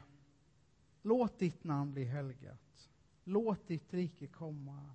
låt 1.02 1.38
ditt 1.38 1.64
namn 1.64 1.92
bli 1.92 2.04
helgat. 2.04 2.90
Låt 3.24 3.68
ditt 3.68 3.94
rike 3.94 4.26
komma 4.26 4.94